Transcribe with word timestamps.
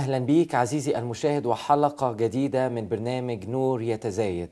أهلا 0.00 0.18
بيك 0.18 0.54
عزيزي 0.54 0.98
المشاهد 0.98 1.46
وحلقة 1.46 2.12
جديدة 2.12 2.68
من 2.68 2.88
برنامج 2.88 3.48
نور 3.48 3.82
يتزايد. 3.82 4.48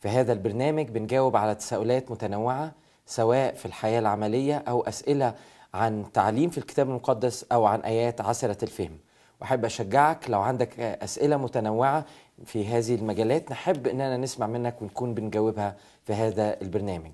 في 0.00 0.08
هذا 0.08 0.32
البرنامج 0.32 0.88
بنجاوب 0.88 1.36
على 1.36 1.54
تساؤلات 1.54 2.10
متنوعة 2.10 2.72
سواء 3.06 3.54
في 3.54 3.66
الحياة 3.66 3.98
العملية 4.00 4.56
أو 4.56 4.82
أسئلة 4.82 5.34
عن 5.74 6.04
تعليم 6.12 6.50
في 6.50 6.58
الكتاب 6.58 6.88
المقدس 6.88 7.46
أو 7.52 7.64
عن 7.64 7.80
آيات 7.80 8.20
عسرة 8.20 8.64
الفهم. 8.64 8.98
وأحب 9.40 9.64
أشجعك 9.64 10.30
لو 10.30 10.40
عندك 10.40 10.80
أسئلة 10.80 11.36
متنوعة 11.36 12.04
في 12.44 12.66
هذه 12.66 12.94
المجالات 12.94 13.50
نحب 13.50 13.86
أننا 13.86 14.16
نسمع 14.16 14.46
منك 14.46 14.82
ونكون 14.82 15.14
بنجاوبها 15.14 15.76
في 16.04 16.12
هذا 16.12 16.60
البرنامج. 16.62 17.12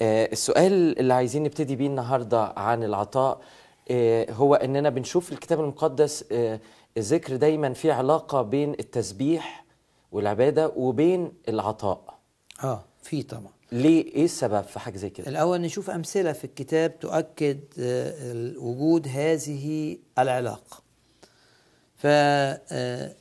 آه، 0.00 0.28
السؤال 0.32 0.98
اللي 0.98 1.14
عايزين 1.14 1.42
نبتدي 1.42 1.76
بيه 1.76 1.86
النهاردة 1.86 2.52
عن 2.56 2.84
العطاء 2.84 3.40
آه، 3.90 4.32
هو 4.32 4.54
إننا 4.54 4.90
بنشوف 4.90 5.32
الكتاب 5.32 5.60
المقدس 5.60 6.24
آه، 6.32 6.60
الذكر 6.96 7.36
دايما 7.36 7.72
في 7.72 7.90
علاقة 7.90 8.42
بين 8.42 8.72
التسبيح 8.72 9.64
والعبادة 10.12 10.68
وبين 10.68 11.32
العطاء. 11.48 12.18
آه 12.64 12.84
في 13.02 13.22
طبعا. 13.22 13.52
ليه؟ 13.72 14.04
إيه 14.14 14.24
السبب 14.24 14.62
في 14.62 14.78
حاجة 14.80 14.96
زي 14.96 15.10
كده؟ 15.10 15.28
الأول 15.28 15.60
نشوف 15.60 15.90
أمثلة 15.90 16.32
في 16.32 16.44
الكتاب 16.44 16.98
تؤكد 17.00 17.60
آه، 17.78 18.52
وجود 18.58 19.08
هذه 19.08 19.98
العلاقة. 20.18 20.82
ف 21.96 22.06
آه، 22.06 23.14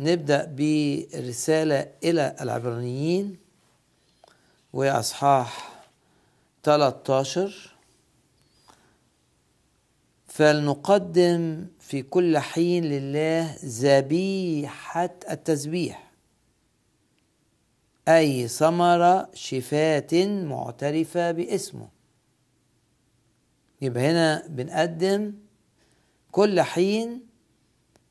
نبدأ 0.00 0.44
بالرساله 0.44 1.86
إلى 2.04 2.36
العبرانيين 2.40 3.36
وأصحاح 4.72 5.80
13 6.62 7.70
فلنقدم 10.38 11.66
في 11.80 12.02
كل 12.02 12.38
حين 12.38 12.84
لله 12.84 13.56
ذبيحة 13.64 15.10
التسبيح 15.30 16.10
أي 18.08 18.48
ثمرة 18.48 19.30
شفاة 19.34 20.26
معترفة 20.42 21.30
باسمه. 21.30 21.88
يبقى 23.82 24.02
هنا 24.10 24.46
بنقدم 24.48 25.34
كل 26.30 26.60
حين 26.60 27.26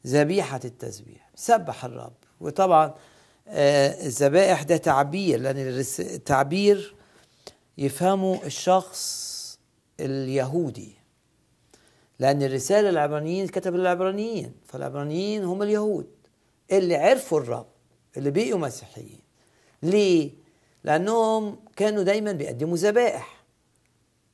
ذبيحة 0.08 0.60
التسبيح 0.66 1.30
سبح 1.36 1.86
الرب. 1.86 2.14
وطبعا 2.40 2.94
آه، 3.48 4.06
الذبائح 4.06 4.64
ده 4.64 4.78
تعبير 4.78 5.40
لأن 5.40 5.58
التعبير 6.00 6.96
يفهمه 7.78 8.46
الشخص 8.46 9.60
اليهودي. 10.00 10.97
لأن 12.20 12.44
الرسالة 12.44 12.90
العبرانيين 12.90 13.48
كتب 13.48 13.76
العبرانيين 13.76 14.52
فالعبرانيين 14.66 15.44
هم 15.44 15.64
اليهود 15.64 16.08
اللي 16.72 16.96
عرفوا 16.96 17.40
الرب 17.40 17.68
اللي 18.18 18.32
بقوا 18.32 18.60
مسيحيين. 18.60 19.20
ليه؟ 19.84 20.32
لأنهم 20.84 21.56
كانوا 21.76 22.04
دايما 22.04 22.32
بيقدموا 22.32 22.78
ذبائح. 22.78 23.44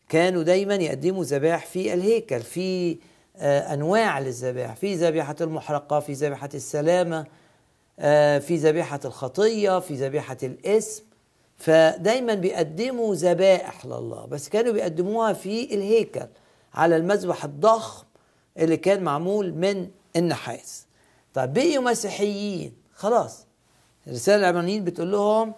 كانوا 0.09 0.43
دايما 0.43 0.75
يقدموا 0.75 1.23
ذبائح 1.23 1.65
في 1.65 1.93
الهيكل 1.93 2.41
في 2.41 2.97
آه، 3.37 3.73
أنواع 3.73 4.19
للذبائح. 4.19 4.75
في 4.75 4.95
ذبيحة 4.95 5.35
المحرقة 5.41 5.99
في 5.99 6.13
ذبيحة 6.13 6.49
السلامة 6.53 7.25
آه، 7.99 8.39
في 8.39 8.55
ذبيحة 8.55 8.99
الخطية 9.05 9.79
في 9.79 9.93
ذبيحة 9.93 10.37
الاسم. 10.43 11.03
فدايما 11.57 12.33
بيقدموا 12.33 13.15
ذبائح 13.15 13.85
لله 13.85 14.25
بس 14.25 14.49
كانوا 14.49 14.73
بيقدموها 14.73 15.33
في 15.33 15.75
الهيكل. 15.75 16.27
على 16.73 16.95
المذبح 16.97 17.43
الضخم 17.43 18.05
اللي 18.57 18.77
كان 18.77 19.03
معمول 19.03 19.53
من 19.53 19.87
النحاس. 20.15 20.85
طب 21.33 21.53
بقيوا 21.53 21.83
مسيحيين 21.83 22.73
خلاص. 22.93 23.45
الرسالة 24.07 24.37
العبرانيين 24.37 24.83
بتقول 24.83 25.11
لهم 25.11 25.53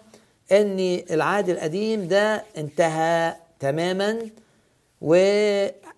إن 0.52 0.78
العهد 1.10 1.48
القديم 1.48 2.08
ده 2.08 2.44
انتهى 2.56 3.36
تماما 3.60 4.18
و 5.00 5.14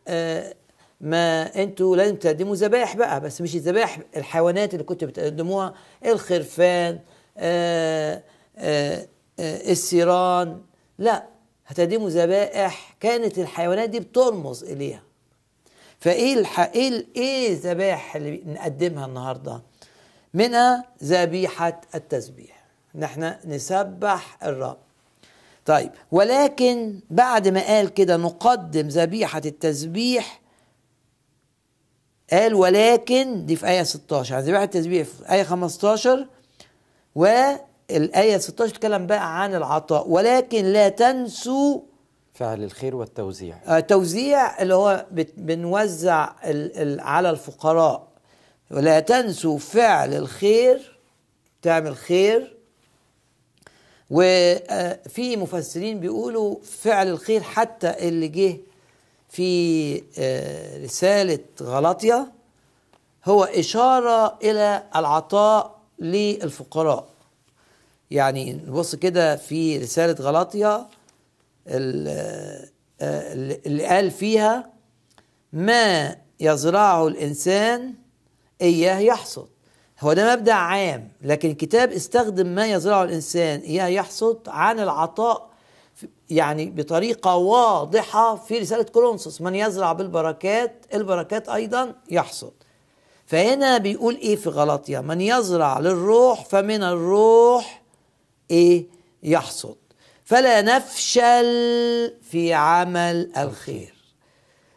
آه، 0.09 0.55
ما 1.01 1.43
أنتوا 1.63 1.97
لازم 1.97 2.17
تقدموا 2.17 2.55
ذبائح 2.57 2.97
بقى 2.97 3.21
بس 3.21 3.41
مش 3.41 3.55
الذبائح 3.55 3.99
الحيوانات 4.17 4.73
اللي 4.75 4.85
كنتوا 4.85 5.09
بتقدموها 5.09 5.75
الخرفان 6.07 6.99
آه، 7.39 8.23
آه، 8.57 9.09
آه، 9.41 9.71
السيران. 9.73 10.61
لا 10.99 11.27
هتقدموا 11.67 12.09
ذبائح 12.11 12.97
كانت 13.01 13.39
الحيوانات 13.39 13.91
دي 13.91 14.01
بترمز 14.01 14.65
إليها. 14.65 15.03
فإيه 16.01 16.35
الح... 16.35 16.61
إيه 16.61 17.07
إيه 17.17 17.53
الذبائح 17.53 18.17
اللي 18.17 18.43
نقدمها 18.47 19.07
النهارده؟ 19.07 19.63
منها 20.35 20.85
ذبيحة 21.05 21.81
التسبيح. 21.95 22.65
ان 22.95 23.03
إحنا 23.03 23.39
نسبح 23.45 24.39
الرب. 24.45 24.77
طيب 25.67 25.91
ولكن 26.13 27.01
بعد 27.11 27.49
ما 27.49 27.67
قال 27.67 27.95
كده 27.95 28.17
نقدم 28.17 28.89
ذبيحة 28.89 29.43
التسبيح 29.47 30.41
قال 32.33 32.55
ولكن 32.55 33.47
دي 33.47 33.57
في 33.57 33.67
آية 33.69 33.83
16 33.83 34.35
يعني 34.35 34.47
ذبيحة 34.47 34.65
التسبيح 34.65 35.07
في 35.07 35.33
آية 35.33 35.43
15 35.43 36.27
والآية 37.15 38.39
16 38.39 38.73
تتكلم 38.75 39.07
بقى 39.07 39.43
عن 39.43 39.55
العطاء. 39.55 40.09
ولكن 40.09 40.65
لا 40.65 40.89
تنسوا 40.89 41.81
فعل 42.39 42.65
الخير 42.65 42.97
والتوزيع. 42.97 43.59
آه، 43.67 43.81
توزيع 43.81 44.63
اللي 44.63 44.75
هو 44.75 45.07
بنوزع 45.37 46.33
على 47.01 47.31
الفقراء. 47.31 48.09
ولا 48.71 49.01
تنسوا 49.01 49.59
فعل 49.59 50.15
الخير 50.15 50.99
تعمل 51.63 51.97
خير. 51.97 52.57
وفي 54.11 55.37
مفسرين 55.37 56.01
بيقولوا 56.01 56.57
فعل 56.65 57.09
الخير 57.09 57.41
حتى 57.43 58.09
اللي 58.09 58.29
جه 58.29 58.57
في 59.29 60.03
آه، 60.19 60.85
رسالة 60.85 61.39
غلطية 61.63 62.33
هو 63.25 63.45
إشارة 63.45 64.39
إلى 64.43 64.83
العطاء 64.97 65.79
للفقراء. 65.99 67.09
يعني 68.11 68.53
نبص 68.53 68.95
كده 68.95 69.37
في 69.37 69.79
رسالة 69.79 70.13
غلطية 70.25 70.77
آه، 70.77 70.89
اللي 71.69 73.85
قال 73.87 74.11
فيها 74.11 74.73
ما 75.53 76.17
يزرعه 76.41 77.09
الإنسان 77.09 77.95
إياه 78.63 78.99
يحصد. 78.99 79.49
هو 80.01 80.13
ده 80.13 80.37
مبدأ 80.37 80.53
عام 80.53 81.09
لكن 81.23 81.51
الكتاب 81.51 81.93
استخدم 81.93 82.47
ما 82.47 82.67
يزرعه 82.67 83.05
الإنسان 83.05 83.61
إياه 83.61 83.87
يحصد 83.87 84.39
عن 84.49 84.81
العطاء 84.81 85.49
يعني 86.31 86.71
بطريقة 86.71 87.37
واضحة 87.37 88.37
في 88.37 88.59
رسالة 88.59 88.83
كولونسوس 88.83 89.41
من 89.41 89.55
يزرع 89.55 89.93
بالبركات 89.93 90.87
البركات 90.95 91.49
أيضا 91.49 91.95
يحصد. 92.11 92.53
فهنا 93.27 93.79
بيقول 93.79 94.17
إيه 94.17 94.37
في 94.37 94.49
غلطية؟ 94.49 95.01
من 95.01 95.21
يزرع 95.21 95.79
للروح 95.79 96.45
فمن 96.45 96.83
الروح 96.83 97.83
إيه؟ 98.51 98.87
يحصد. 99.23 99.77
فلا 100.29 100.63
نفشل 100.63 101.47
في 102.31 102.55
عمل 102.55 103.31
الخير. 103.37 103.95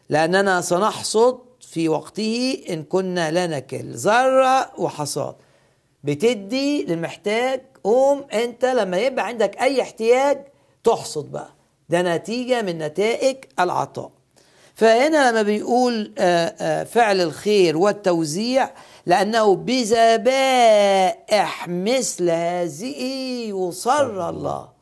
لأننا 0.10 0.62
سنحصد 0.62 1.40
في 1.62 1.90
وقته 1.90 2.64
إن 2.70 2.84
كنا 2.84 3.32
لا 3.32 3.48
نكل 3.48 3.94
زرع 3.94 4.74
وحصاد. 4.78 5.36
بتدي 6.04 6.84
للمحتاج 6.84 7.62
قوم 7.84 8.26
أنت 8.34 8.66
لما 8.66 8.98
يبقى 8.98 9.28
عندك 9.28 9.62
أي 9.62 9.82
احتياج 9.82 10.46
تحصد 10.84 11.32
بقى. 11.32 11.50
ده 11.90 12.02
نتيجة 12.02 12.62
من 12.62 12.78
نتائج 12.78 13.38
العطاء. 13.60 14.12
فهنا 14.76 15.32
لما 15.32 15.42
بيقول 15.42 16.14
آه، 16.18 16.56
آه، 16.62 16.84
فعل 16.84 17.22
الخير 17.22 17.78
والتوزيع 17.78 18.72
لأنه 19.06 19.56
بذبائح 19.56 20.88
مثل 21.68 22.30
هذه 22.30 22.96
يصر 23.50 24.30
الله. 24.30 24.81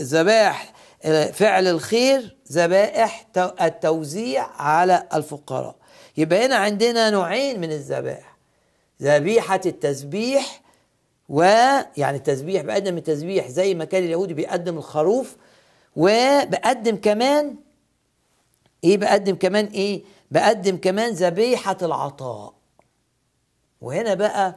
ذبائح 0.00 0.72
آه، 1.04 1.26
فعل 1.30 1.66
الخير 1.68 2.36
ذبائح 2.52 3.22
تو- 3.34 3.50
التوزيع 3.60 4.46
على 4.46 5.08
الفقراء. 5.14 5.76
يبقى 6.16 6.46
هنا 6.46 6.56
عندنا 6.56 7.10
نوعين 7.10 7.60
من 7.60 7.72
الذبائح 7.72 8.36
ذبيحة 9.02 9.60
التسبيح 9.66 10.62
ويعني 11.28 12.16
التسبيح 12.16 12.62
بقدم 12.62 12.96
التسبيح 12.96 13.48
زي 13.48 13.74
ما 13.74 13.84
كان 13.84 14.04
اليهودي 14.04 14.34
بيقدم 14.34 14.78
الخروف 14.78 15.36
وبقدم 15.96 16.96
كمان 16.96 17.56
إيه؟ 18.84 18.96
بقدم 18.98 19.34
كمان 19.36 19.64
إيه؟ 19.66 20.02
بقدم 20.30 20.76
كمان 20.76 21.12
ذبيحة 21.12 21.76
العطاء. 21.82 22.54
وهنا 23.80 24.14
بقى 24.14 24.54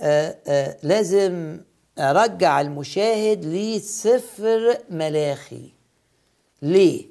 آآ 0.00 0.38
آآ 0.46 0.76
لازم 0.82 1.60
ارجع 1.98 2.60
المشاهد 2.60 3.44
لسفر 3.44 4.78
ملاخي. 4.90 5.70
ليه؟ 6.62 7.06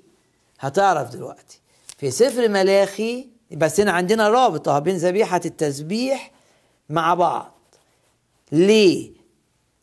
هتعرف 0.60 1.10
دلوقتي. 1.10 1.60
في 1.98 2.12
سفر 2.12 2.48
ملاخي 2.50 3.28
بس 3.52 3.80
هنا 3.80 3.92
عندنا 3.92 4.30
رابطة 4.30 4.80
بين 4.80 4.98
ذبيحة 4.98 5.42
التسبيح 5.46 6.32
مع 6.90 7.14
بعض. 7.14 7.52
ليه؟ 8.52 9.12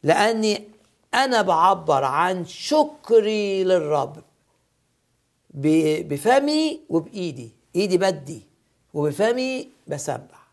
لأني 0.02 0.64
أنا 1.14 1.42
بعبر 1.42 2.04
عن 2.04 2.44
شكري 2.46 3.64
للرب. 3.64 4.22
بفمي 5.54 6.80
وبإيدي. 6.88 7.50
إيدي 7.76 7.98
بدي 7.98 8.42
وبفمي 8.94 9.68
بسبح. 9.86 10.48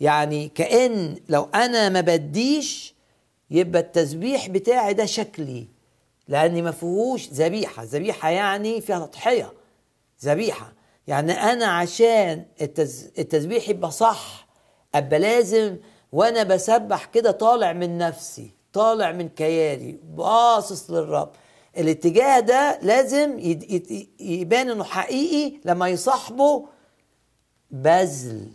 يعني 0.00 0.48
كأن 0.48 1.16
لو 1.28 1.48
أنا 1.54 1.88
ما 1.88 2.00
بديش 2.00 2.94
يبقى 3.50 3.82
التسبيح 3.82 4.48
بتاعي 4.48 4.94
ده 4.94 5.04
شكلي 5.06 5.66
لأني 6.28 6.62
ما 6.62 6.70
فيهوش 6.70 7.28
ذبيحة 7.28 7.82
ذبيحة 7.84 8.30
يعني 8.30 8.80
فيها 8.80 9.06
تضحية 9.06 9.52
ذبيحة 10.24 10.72
يعني 11.06 11.32
أنا 11.32 11.66
عشان. 11.66 12.44
التسبيح 13.18 13.68
يبقى 13.68 13.90
صح 13.90 14.46
أبقى 14.94 15.18
لازم 15.18 15.76
وأنا 16.12 16.42
بسبح 16.42 17.04
كده 17.04 17.30
طالع 17.30 17.72
من 17.72 17.98
نفسي 17.98 18.50
طالع 18.72 19.12
من 19.12 19.28
كياني 19.28 20.00
باصص 20.04 20.90
للرب 20.90 21.30
الاتجاه 21.78 22.40
ده 22.40 22.78
لازم 22.82 23.38
يبان 24.20 24.70
إنه 24.70 24.84
حقيقي 24.84 25.60
لما 25.64 25.88
يصاحبه 25.88 26.66
بذل 27.70 28.48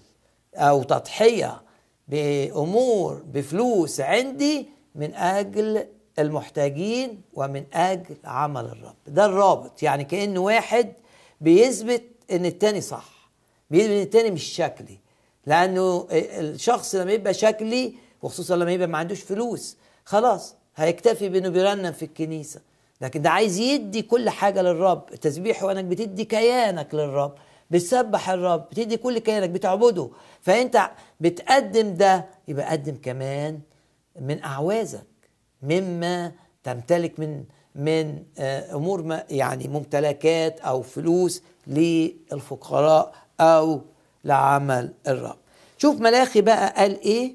أو 0.55 0.83
تضحية 0.83 1.61
بأمور 2.07 3.23
بفلوس 3.33 3.99
عندي 4.01 4.69
من 4.95 5.13
أجل 5.13 5.85
المحتاجين 6.19 7.21
ومن 7.33 7.63
أجل 7.73 8.15
عمل 8.25 8.65
الرب. 8.65 8.95
ده 9.07 9.25
الرابط. 9.25 9.83
يعني 9.83 10.03
كأن 10.03 10.37
واحد 10.37 10.93
بيثبت 11.41 12.03
إن 12.31 12.45
التاني 12.45 12.81
صح 12.81 13.29
بيثبت 13.71 13.91
إن 13.91 14.01
التاني 14.01 14.31
مش 14.31 14.43
شكلي. 14.43 14.97
لأنه 15.45 16.07
الشخص 16.11 16.95
لما 16.95 17.11
يبقى 17.11 17.33
شكلي 17.33 17.93
وخصوصا 18.21 18.55
لما 18.55 18.71
يبقى 18.71 18.87
ما 18.87 18.97
عندوش 18.97 19.21
فلوس 19.21 19.77
خلاص 20.05 20.55
هيكتفي 20.75 21.29
بإنه 21.29 21.49
بيرنم 21.49 21.91
في 21.91 22.05
الكنيسة. 22.05 22.61
لكن 23.01 23.21
ده 23.21 23.29
عايز 23.29 23.57
يدي 23.57 24.01
كل 24.01 24.29
حاجة 24.29 24.61
للرب. 24.61 25.03
التسبيح 25.13 25.63
هو 25.63 25.71
انك 25.71 25.83
بتدي 25.85 26.25
كيانك 26.25 26.95
للرب. 26.95 27.33
بتسبح 27.71 28.29
الرب. 28.29 28.69
بتدي 28.69 28.97
كل 28.97 29.17
كيانك. 29.19 29.49
بتعبده. 29.49 30.09
فأنت 30.41 30.89
بتقدم 31.19 31.93
ده 31.93 32.25
يبقى 32.47 32.71
قدم 32.71 32.95
كمان 33.03 33.59
من 34.19 34.43
أعوازك 34.43 35.05
مما 35.61 36.31
تمتلك 36.63 37.19
من 37.19 37.43
من 37.75 38.23
آه، 38.37 38.75
أمور 38.75 39.03
ما 39.03 39.23
يعني 39.29 39.67
ممتلكات 39.67 40.59
أو 40.59 40.81
فلوس 40.81 41.41
للفقراء 41.67 43.15
أو 43.39 43.81
لعمل 44.23 44.93
الرب. 45.07 45.37
شوف 45.77 45.99
ملاخي 46.01 46.41
بقى 46.41 46.73
قال 46.77 47.01
إيه؟ 47.01 47.33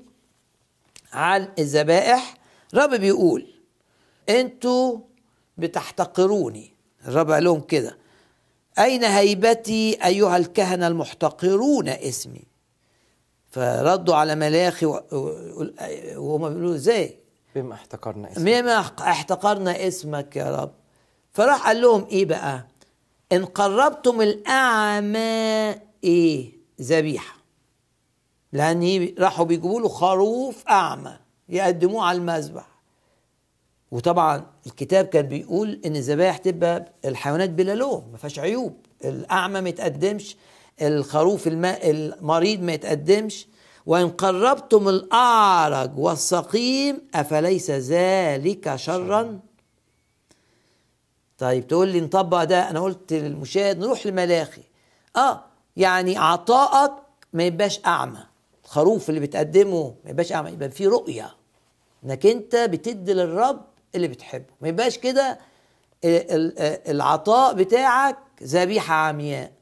عن 1.13 1.49
الذبائح. 1.59 2.35
الرب 2.75 2.91
بيقول 2.95 3.47
أنتوا 4.29 4.99
بتحتقروني. 5.59 6.73
الرب 7.09 7.31
قال 7.31 7.45
لهم 7.45 7.61
كده 7.61 7.99
أين 8.79 9.05
هيبتي 9.05 9.99
أيها 10.05 10.37
الكهنة 10.37 10.87
المحتقرون 10.87 11.89
اسمي؟ 11.89 12.43
فردوا 13.51 14.15
على 14.15 14.35
ملاخي 14.35 14.87
وهم 14.87 16.49
بيقولوا 16.49 16.75
إزاي؟ 16.75 17.19
بما 17.55 17.75
احتقرنا 17.75 18.33
اسمك. 18.33 18.49
مما 18.49 18.79
احتقرنا 19.01 19.89
اسمك 19.89 20.37
يا 20.37 20.57
رب. 20.57 20.73
فراح 21.33 21.67
قال 21.67 21.81
لهم 21.81 22.07
إيه 22.11 22.25
بقى؟ 22.25 22.67
إن 23.33 23.45
قربتم 23.45 24.21
الاعمى 24.21 25.75
إيه 26.05 26.53
ذبيحة. 26.81 27.37
لأن؟ 28.53 29.15
راحوا 29.19 29.45
بيجيبوا 29.45 29.81
له 29.81 29.89
خروف 29.89 30.69
أعمى 30.69 31.17
يقدموه 31.49 32.05
على 32.05 32.19
المذبح. 32.19 32.67
وطبعا 33.91 34.47
الكتاب 34.67 35.05
كان 35.07 35.27
بيقول 35.27 35.81
إن 35.87 35.97
الذبائح 35.97 36.37
تبقى 36.37 36.93
الحيوانات 37.05 37.51
بلا 37.51 37.75
لوم 37.75 38.09
ما 38.13 38.19
فيهاش 38.19 38.39
عيوب. 38.39 38.77
الأعمى 39.05 39.61
ما 39.61 39.69
يتقدمش. 39.69 40.37
الخروف 40.83 41.47
الماء 41.47 41.91
المريض 41.91 42.61
ما 42.63 42.73
يتقدمش. 42.73 43.47
وإن 43.87 44.09
قربتم 44.11 44.89
الأعرج 44.89 45.99
والسقيم 45.99 46.99
أفليس 47.15 47.71
ذلك 47.71 48.77
شرا؟ 48.77 49.41
طيب 51.39 51.67
تقول 51.67 51.89
لي 51.89 52.01
نطبق 52.01 52.45
ده. 52.45 52.71
أنا 52.71 52.81
قلت 52.81 53.13
للمشاهد 53.13 53.79
نروح 53.79 54.07
لملاخي. 54.07 54.63
آه 55.17 55.45
يعني 55.77 56.19
عطائك 56.19 56.93
ما 57.33 57.43
يبقاش 57.45 57.81
أعمى. 57.87 58.19
الخروف 58.65 59.09
اللي 59.09 59.21
بتقدمه 59.21 59.95
ما 60.05 60.11
يبقاش 60.11 60.33
أعمى 60.33 60.51
يبقى 60.51 60.71
فيه 60.71 60.89
رؤية. 60.89 61.35
إنك 62.05 62.27
أنت 62.27 62.57
بتدي 62.57 63.13
للرب 63.13 63.61
اللي 63.95 64.09
بتحبه. 64.09 64.45
ما 64.61 64.69
يبقاش 64.69 64.99
كده 64.99 65.39
ال- 66.05 66.33
ال- 66.59 66.89
العطاء 66.91 67.55
بتاعك 67.55 68.17
ذبيحة 68.43 68.95
عمياء. 68.95 69.53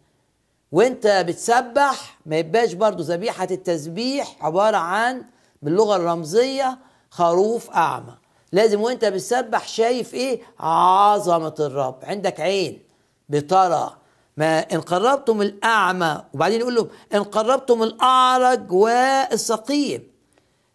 وانت 0.73 1.07
بتسبح 1.29 2.19
ما 2.27 2.37
يبقاش 2.37 2.73
برضو 2.73 3.03
ذبيحة 3.03 3.49
التسبيح 3.51 4.37
عبارة 4.41 4.77
عن 4.77 5.25
باللغة 5.63 5.97
الرمزية 5.97 6.79
خروف 7.11 7.71
أعمى. 7.71 8.15
لازم 8.53 8.81
وانت 8.81 9.05
بتسبح 9.05 9.69
شايف 9.69 10.15
إيه؟ 10.15 10.41
عظمة 10.61 11.55
الرب. 11.61 11.99
عندك 12.03 12.41
عين 12.41 12.83
بترى 13.29 13.97
ما 14.37 14.59
إن 14.59 14.81
قربتم 14.81 15.43
الأعمى 15.43 16.23
وبعدين 16.35 16.61
يقول 16.61 16.75
لهم 16.75 16.89
إن 17.15 17.23
قربتم 17.23 17.83
الأعرج 17.83 18.73
والسقيم 18.73 20.09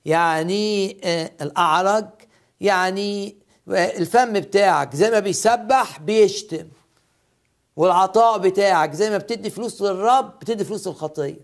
يعني 0.05 0.97
آه، 1.03 1.31
الأعرج 1.41 2.05
يعني 2.61 3.37
آه، 3.71 3.97
الفم 3.97 4.33
بتاعك 4.33 4.95
زي 4.95 5.11
ما 5.11 5.19
بيسبح 5.19 5.99
بيشتم. 5.99 6.67
والعطاء 7.75 8.37
بتاعك 8.37 8.93
زي 8.93 9.09
ما 9.09 9.17
بتدي 9.17 9.49
فلوس 9.49 9.81
للرب 9.81 10.39
بتدي 10.39 10.63
فلوس 10.63 10.87
للخطية. 10.87 11.39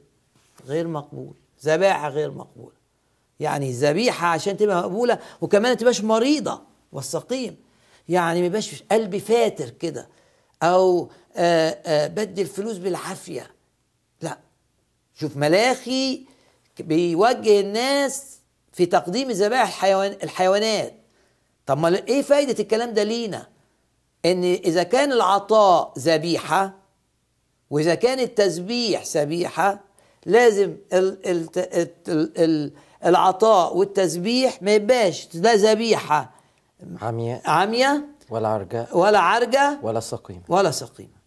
غير 0.65 0.88
مقبول. 0.88 1.33
ذبائح 1.63 2.05
غير 2.05 2.31
مقبولة. 2.31 2.75
يعني 3.39 3.69
الذبيحه 3.69 4.27
عشان 4.27 4.57
تبقى 4.57 4.77
مقبولة 4.81 5.19
وكمان 5.41 5.71
ما 5.71 5.77
تبقاش 5.77 6.01
مريضة 6.01 6.62
والسقيم. 6.91 7.57
يعني 8.09 8.39
ما 8.39 8.45
يبقاش 8.45 8.83
قلبي 8.91 9.19
فاتر 9.19 9.69
كده 9.69 10.09
أو 10.63 11.09
آآ 11.36 11.81
آآ 11.86 12.07
بدي 12.07 12.41
الفلوس 12.41 12.77
بالعافية. 12.77 13.51
لا. 14.21 14.38
شوف 15.15 15.38
ملاخي 15.38 16.25
بيوجه 16.79 17.59
الناس 17.59 18.39
في 18.74 18.86
تقديم 18.86 19.31
ذبائح 19.31 19.67
الحيوان 19.67 20.17
الحيوانات. 20.24 20.93
طب 21.65 21.77
ما 21.77 21.95
إيه 22.07 22.21
فايدة 22.21 22.63
الكلام 22.63 22.93
ده 22.93 23.03
لينا؟ 23.03 23.48
إن 24.25 24.43
إذا 24.43 24.83
كان 24.83 25.11
العطاء 25.11 25.93
ذبيحة 25.99 26.73
وإذا 27.69 27.95
كان 27.95 28.19
التسبيح 28.19 29.03
ذبيحه 29.15 29.79
لازم 30.25 30.77
ال 30.93 31.27
ال 31.29 31.49
ال 31.57 31.89
ال 32.07 32.38
ال 32.38 32.71
العطاء 33.05 33.77
والتسبيح 33.77 34.61
ما 34.61 34.71
يبقاش 34.75 35.27
لا 35.35 35.55
ذبيحة. 35.55 36.31
عمياء. 37.01 37.41
عاميه 37.45 38.05
ولا 38.29 38.47
عرجاء. 38.47 38.97
ولا 38.97 39.19
عرجة. 39.19 39.79
ولا 39.83 39.99
سقيم 39.99 40.43
ولا 40.47 40.71
سقيمة. 40.71 41.19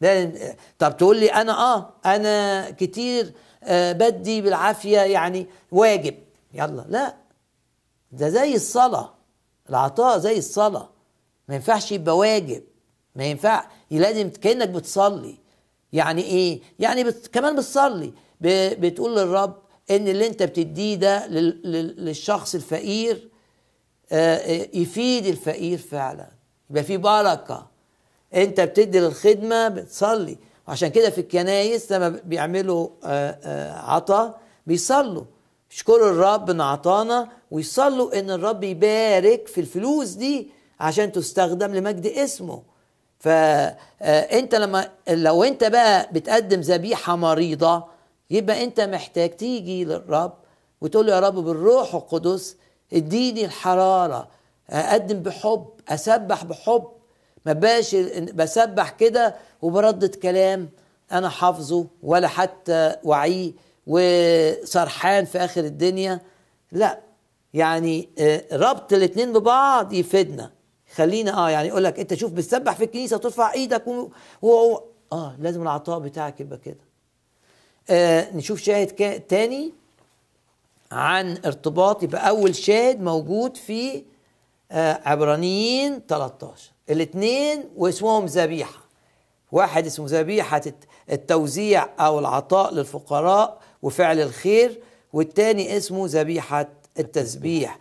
ده 0.00 0.32
طب 0.78 0.96
تقول 0.96 1.16
لي 1.20 1.32
أنا 1.32 1.74
آه 1.74 1.90
أنا 2.06 2.70
كتير 2.70 3.32
آه 3.62 3.92
بدي 3.92 4.40
بالعافية 4.40 4.98
يعني 5.00 5.46
واجب. 5.72 6.14
يلا 6.54 6.84
لا. 6.88 7.14
ده 8.12 8.28
زي 8.28 8.54
الصلاة. 8.54 9.14
العطاء 9.70 10.18
زي 10.18 10.38
الصلاة. 10.38 10.88
ما 11.48 11.54
ينفعش 11.54 11.92
يبقى 11.92 12.16
واجب. 12.16 12.62
ما 13.16 13.24
ينفع 13.24 13.64
لازم 13.90 14.30
كأنك 14.30 14.68
بتصلي. 14.68 15.34
يعني 15.92 16.22
إيه؟ 16.22 16.60
يعني 16.78 17.04
بت... 17.04 17.26
كمان 17.32 17.56
بتصلي. 17.56 18.12
ب... 18.40 18.48
بتقول 18.80 19.16
للرب 19.16 19.54
إن 19.90 20.08
اللي 20.08 20.26
أنت 20.26 20.42
بتديه 20.42 20.94
ده 20.94 21.26
لل... 21.26 21.60
لل... 21.64 22.04
للشخص 22.04 22.54
الفقير 22.54 23.28
آه 24.12 24.68
يفيد 24.74 25.26
الفقير 25.26 25.78
فعلا. 25.78 26.28
يبقى 26.70 26.82
في 26.82 26.96
بركة. 26.96 27.66
أنت 28.34 28.60
بتدي 28.60 29.00
للخدمة 29.00 29.68
بتصلي. 29.68 30.38
وعشان 30.68 30.88
كده 30.88 31.10
في 31.10 31.20
الكنايس 31.20 31.92
لما 31.92 32.08
بيعملوا 32.08 32.88
آه 33.04 33.38
آه 33.44 33.72
عطا 33.72 34.38
بيصلوا. 34.66 35.24
يشكروا 35.72 36.10
الرب 36.10 36.50
ان 36.50 36.60
اعطانا 36.60 37.28
ويصلوا 37.50 38.18
إن 38.18 38.30
الرب 38.30 38.64
يبارك 38.64 39.46
في 39.48 39.60
الفلوس 39.60 40.08
دي 40.08 40.50
عشان 40.80 41.12
تستخدم 41.12 41.74
لمجد 41.74 42.06
اسمه. 42.06 42.62
فانت 43.20 44.54
لما 44.54 44.88
لو 45.08 45.42
انت 45.44 45.64
بقى 45.64 46.08
بتقدم 46.12 46.60
ذبيحة 46.60 47.16
مريضة 47.16 47.84
يبقى 48.30 48.64
انت 48.64 48.80
محتاج 48.80 49.30
تيجي 49.36 49.84
للرب 49.84 50.32
وتقول 50.80 51.06
له 51.06 51.14
يا 51.14 51.20
رب 51.20 51.34
بالروح 51.34 51.94
القدس 51.94 52.56
اديني 52.92 53.44
الحرارة 53.44 54.28
اقدم 54.70 55.22
بحب 55.22 55.66
اسبح 55.88 56.44
بحب. 56.44 56.84
ما 57.46 57.52
باش 57.52 57.94
بسبح 58.34 58.90
كده 58.90 59.34
وبردد 59.62 60.14
كلام 60.14 60.68
أنا 61.12 61.28
حافظه 61.28 61.86
ولا 62.02 62.28
حتى 62.28 62.94
وعيه 63.04 63.52
وسرحان 63.86 65.24
في 65.24 65.38
اخر 65.38 65.60
الدنيا. 65.60 66.20
لا 66.72 66.98
يعني 67.54 68.08
ربط 68.52 68.92
الاثنين 68.92 69.32
ببعض 69.32 69.92
يفيدنا. 69.92 70.50
خلينا 70.98 71.46
آه 71.46 71.50
يعني 71.50 71.68
يقول 71.68 71.84
لك 71.84 72.00
أنت 72.00 72.14
شوف 72.14 72.32
بتسبح 72.32 72.76
في 72.76 72.84
الكنيسة 72.84 73.16
وترفع 73.16 73.52
إيدك 73.52 73.86
و... 73.86 74.08
و... 74.42 74.78
آه 75.12 75.36
لازم 75.38 75.62
العطاء 75.62 75.98
بتاعك 75.98 76.40
يبقى 76.40 76.58
كده. 76.58 76.78
آه 77.90 78.36
نشوف 78.36 78.60
شاهد 78.60 78.86
تاني 79.28 79.72
عن 80.92 81.38
ارتباط 81.46 82.02
يبقى 82.02 82.28
أول 82.28 82.54
شاهد 82.54 83.00
موجود 83.00 83.56
في 83.56 84.04
آه 84.72 85.00
عبرانيين 85.04 86.00
13 86.08 86.70
الاثنين 86.90 87.64
واسمهم 87.76 88.26
ذبيحة. 88.26 88.80
واحد 89.52 89.86
اسمه 89.86 90.06
ذبيحة 90.08 90.62
التوزيع 91.12 91.88
أو 92.00 92.18
العطاء 92.18 92.74
للفقراء 92.74 93.60
وفعل 93.82 94.20
الخير 94.20 94.80
والتاني 95.12 95.76
اسمه 95.76 96.06
ذبيحة 96.08 96.68
التسبيح. 96.98 97.78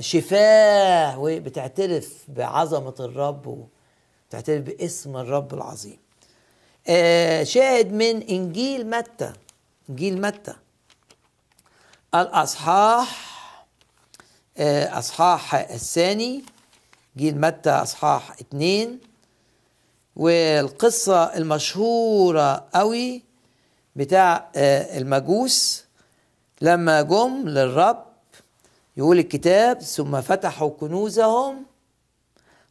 شفاه 0.00 1.18
وبتعترف 1.18 2.18
بعظمة 2.28 2.94
الرب 3.00 3.46
وبتعترف 3.46 4.62
باسم 4.62 5.16
الرب 5.16 5.54
العظيم. 5.54 5.98
آه 6.88 7.42
شاهد 7.42 7.92
من 7.92 8.22
إنجيل 8.22 8.90
متى؟ 8.90 9.32
إنجيل 9.90 10.20
متى؟ 10.20 10.54
الأصحاح 12.14 13.34
آه 14.58 14.98
أصحاح 14.98 15.54
الثاني 15.54 16.44
جيل 17.16 17.40
متى 17.40 17.70
أصحاح 17.70 18.30
اتنين. 18.30 19.00
والقصة 20.16 21.36
المشهورة 21.36 22.64
قوي 22.74 23.22
بتاع 23.96 24.50
المجوس 24.56 25.84
لما 26.60 27.02
جم 27.02 27.48
للرب 27.48 28.03
يقول 28.96 29.18
الكتاب 29.18 29.80
ثم 29.80 30.20
فتحوا 30.20 30.70
كنوزهم 30.70 31.64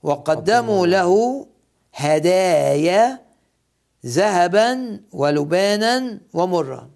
وقدموا 0.03 0.87
له 0.87 1.45
هدايا 1.95 3.19
ذهبا 4.05 4.99
ولبانا 5.11 6.19
ومرا. 6.33 6.89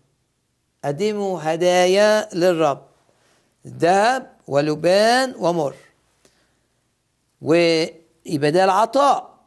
قدموا 0.85 1.39
هدايا 1.43 2.29
للرب. 2.35 2.81
ذهب 3.67 4.31
ولبان 4.47 5.35
ومر. 5.39 5.75
ويبقى 7.41 8.51
ده 8.51 8.63
العطاء. 8.63 9.37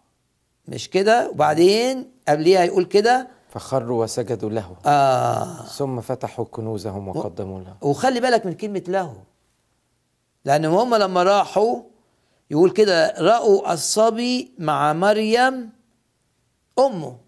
مش 0.69 0.91
كده؟ 0.91 1.31
وبعدين 1.31 2.11
قبليها 2.29 2.65
يقول 2.65 2.85
كده. 2.85 3.29
فخروا 3.51 4.03
وسجدوا 4.03 4.51
له. 4.51 4.77
آه. 4.87 5.65
ثم 5.65 6.01
فتحوا 6.01 6.45
كنوزهم 6.45 7.09
وقدموا 7.09 7.61
له. 7.61 7.77
وخلي 7.83 8.21
بالك 8.21 8.47
من 8.47 8.53
كلمة 8.53 8.85
له. 8.89 9.30
لأن 10.45 10.65
هم 10.65 10.95
لما 10.95 11.23
راحوا 11.23 11.83
يقول 12.51 12.71
كده 12.71 13.15
رأوا 13.19 13.73
الصبي 13.73 14.53
مع 14.59 14.93
مريم 14.93 15.71
أمه. 16.79 17.19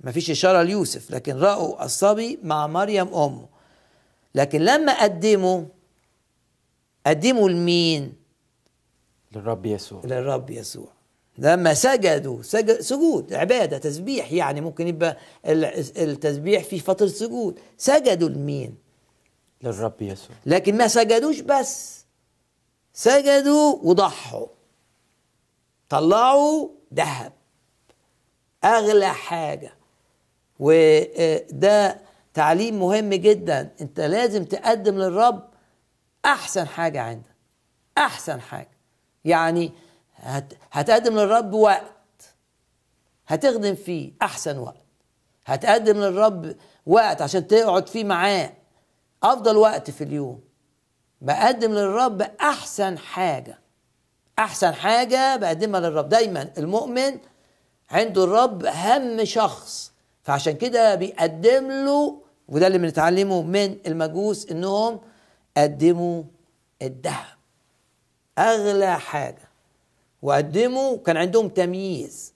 ما 0.00 0.12
فيش 0.12 0.30
إشارة 0.30 0.62
ليوسف 0.62 1.10
لكن 1.10 1.36
رأوا 1.36 1.84
الصبي 1.84 2.38
مع 2.42 2.66
مريم 2.66 3.14
أمه. 3.14 3.48
لكن 4.34 4.60
لما 4.60 5.02
قدموا 5.02 5.64
قدموا 7.06 7.48
لمين؟ 7.48 8.12
للرب 9.32 9.66
يسوع. 9.66 10.02
للرب 10.04 10.50
يسوع. 10.50 10.88
لما 11.38 11.74
سجدوا 11.74 12.42
سجد 12.42 12.80
سجود 12.80 13.32
عبادة 13.32 13.78
تسبيح 13.78 14.32
يعني 14.32 14.60
ممكن 14.60 14.88
يبقى 14.88 15.16
التسبيح 15.46 16.64
في 16.64 16.78
فتره 16.78 17.06
سجود. 17.06 17.58
سجدوا 17.78 18.28
لمين؟ 18.28 18.74
للرب 19.62 20.02
يسوع. 20.02 20.36
لكن 20.46 20.76
ما 20.76 20.88
سجدوش 20.88 21.40
بس. 21.40 22.04
سجدوا 22.94 23.78
وضحوا. 23.82 24.46
طلعوا 25.88 26.68
ذهب. 26.94 27.32
أغلى 28.64 29.14
حاجة. 29.14 29.74
وده 30.58 32.00
تعليم 32.34 32.80
مهم 32.80 33.10
جدا. 33.14 33.74
أنت 33.80 34.00
لازم 34.00 34.44
تقدم 34.44 34.94
للرب 34.98 35.48
أحسن 36.24 36.68
حاجة 36.68 37.02
عندك. 37.02 37.34
أحسن 37.98 38.40
حاجة. 38.40 38.70
يعني 39.24 39.72
هت... 40.16 40.52
هتقدم 40.72 41.18
للرب 41.18 41.52
وقت. 41.52 42.34
هتخدم 43.26 43.74
فيه 43.74 44.12
أحسن 44.22 44.58
وقت. 44.58 44.84
هتقدم 45.46 45.96
للرب 45.96 46.56
وقت 46.86 47.22
عشان 47.22 47.46
تقعد 47.46 47.88
فيه 47.88 48.04
معاه. 48.04 48.52
أفضل 49.22 49.56
وقت 49.56 49.90
في 49.90 50.04
اليوم 50.04 50.40
بقدم 51.20 51.72
للرب 51.72 52.22
أحسن 52.40 52.98
حاجة 52.98 53.58
أحسن 54.38 54.74
حاجة 54.74 55.36
بقدمها 55.36 55.80
للرب. 55.80 56.08
دايما 56.08 56.50
المؤمن 56.58 57.18
عنده 57.90 58.24
الرب 58.24 58.64
أهم 58.64 59.24
شخص 59.24 59.92
فعشان 60.22 60.52
كده 60.52 60.94
بيقدم 60.94 61.68
له 61.70 62.16
وده 62.48 62.66
اللي 62.66 62.78
بنتعلمه 62.78 63.42
من 63.42 63.76
المجوس 63.86 64.50
إنهم 64.50 65.00
قدموا 65.56 66.22
الذهب. 66.82 67.36
أغلى 68.38 69.00
حاجة 69.00 69.48
وقدموا 70.22 70.96
كان 70.96 71.16
عندهم 71.16 71.48
تمييز. 71.48 72.32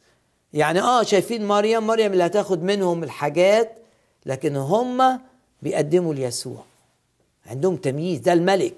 يعني 0.53 0.81
آه 0.81 1.03
شايفين 1.03 1.47
مريم 1.49 1.87
مريم 1.87 2.12
اللي 2.12 2.26
هتاخد 2.26 2.62
منهم 2.62 3.03
الحاجات 3.05 3.79
لكن 4.26 4.57
هم 4.57 5.21
بيقدموا 5.62 6.14
ليسوع. 6.14 6.64
عندهم 7.47 7.77
تمييز 7.77 8.19
ده 8.21 8.33
الملك 8.33 8.75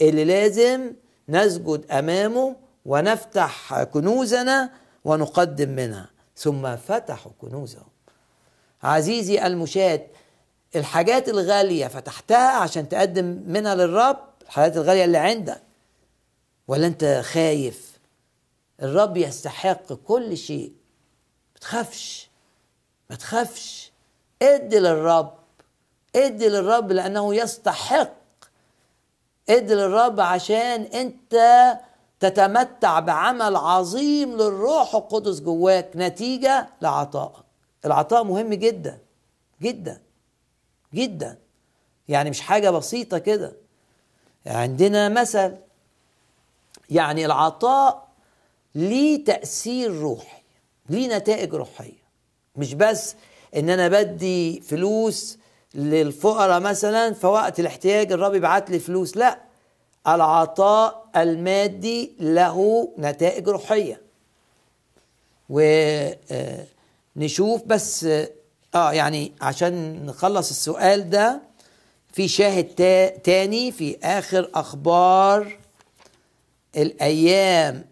اللي 0.00 0.24
لازم 0.24 0.92
نسجد 1.28 1.86
أمامه 1.90 2.56
ونفتح 2.86 3.82
كنوزنا 3.82 4.70
ونقدم 5.04 5.68
منها. 5.68 6.10
ثم 6.36 6.76
فتحوا 6.76 7.32
كنوزهم. 7.40 7.88
عزيزي 8.82 9.46
المشاهد 9.46 10.06
الحاجات 10.76 11.28
الغالية 11.28 11.86
فتحتها 11.86 12.48
عشان 12.56 12.88
تقدم 12.88 13.42
منها 13.46 13.74
للرب؟ 13.74 14.18
الحاجات 14.42 14.76
الغالية 14.76 15.04
اللي 15.04 15.18
عندك. 15.18 15.62
ولا 16.68 16.86
أنت 16.86 17.20
خايف؟ 17.24 17.98
الرب 18.82 19.16
يستحق 19.16 19.92
كل 19.92 20.36
شيء. 20.36 20.72
ما 21.54 21.60
تخافش. 21.60 22.30
ما 23.10 23.16
تخافش. 23.16 23.92
ادي 24.42 24.78
للرب 24.78 25.34
ادي 26.16 26.48
للرب 26.48 26.92
لأنه 26.92 27.34
يستحق. 27.34 28.12
ادي 29.48 29.74
للرب 29.74 30.20
عشان 30.20 30.82
انت 30.82 31.36
تتمتع 32.20 33.00
بعمل 33.00 33.56
عظيم 33.56 34.32
للروح 34.36 34.94
القدس 34.94 35.40
جواك 35.40 35.90
نتيجة 35.96 36.68
لعطائك 36.82 37.44
العطاء 37.84 38.24
مهم 38.24 38.54
جدا 38.54 38.98
جدا 39.62 40.00
جدا. 40.94 41.38
يعني 42.08 42.30
مش 42.30 42.40
حاجة 42.40 42.70
بسيطة 42.70 43.18
كده. 43.18 43.52
عندنا 44.46 45.08
مثل 45.08 45.56
يعني 46.90 47.26
العطاء 47.26 48.08
ليه 48.74 49.24
تأثير 49.24 50.00
روحي 50.00 50.42
ليه 50.88 51.16
نتائج 51.16 51.54
روحية. 51.54 52.02
مش 52.56 52.74
بس 52.74 53.16
إن 53.56 53.70
أنا 53.70 53.88
بدي 53.88 54.60
فلوس 54.60 55.38
للفقراء 55.74 56.60
مثلا 56.60 57.12
فوقت 57.14 57.60
الاحتياج 57.60 58.12
الرب 58.12 58.34
يبعت 58.34 58.70
لي 58.70 58.78
فلوس. 58.78 59.16
لا 59.16 59.38
العطاء 60.08 61.06
المادي 61.16 62.12
له 62.20 62.88
نتائج 62.98 63.48
روحية. 63.48 64.00
ونشوف 67.16 67.62
بس 67.66 68.04
آه 68.74 68.92
يعني 68.92 69.32
عشان 69.40 70.06
نخلص 70.06 70.50
السؤال 70.50 71.10
ده 71.10 71.40
في 72.12 72.28
شاهد 72.28 72.64
تا 72.64 73.08
تاني 73.08 73.72
في 73.72 73.98
آخر 74.02 74.50
أخبار 74.54 75.58
الأيام 76.76 77.84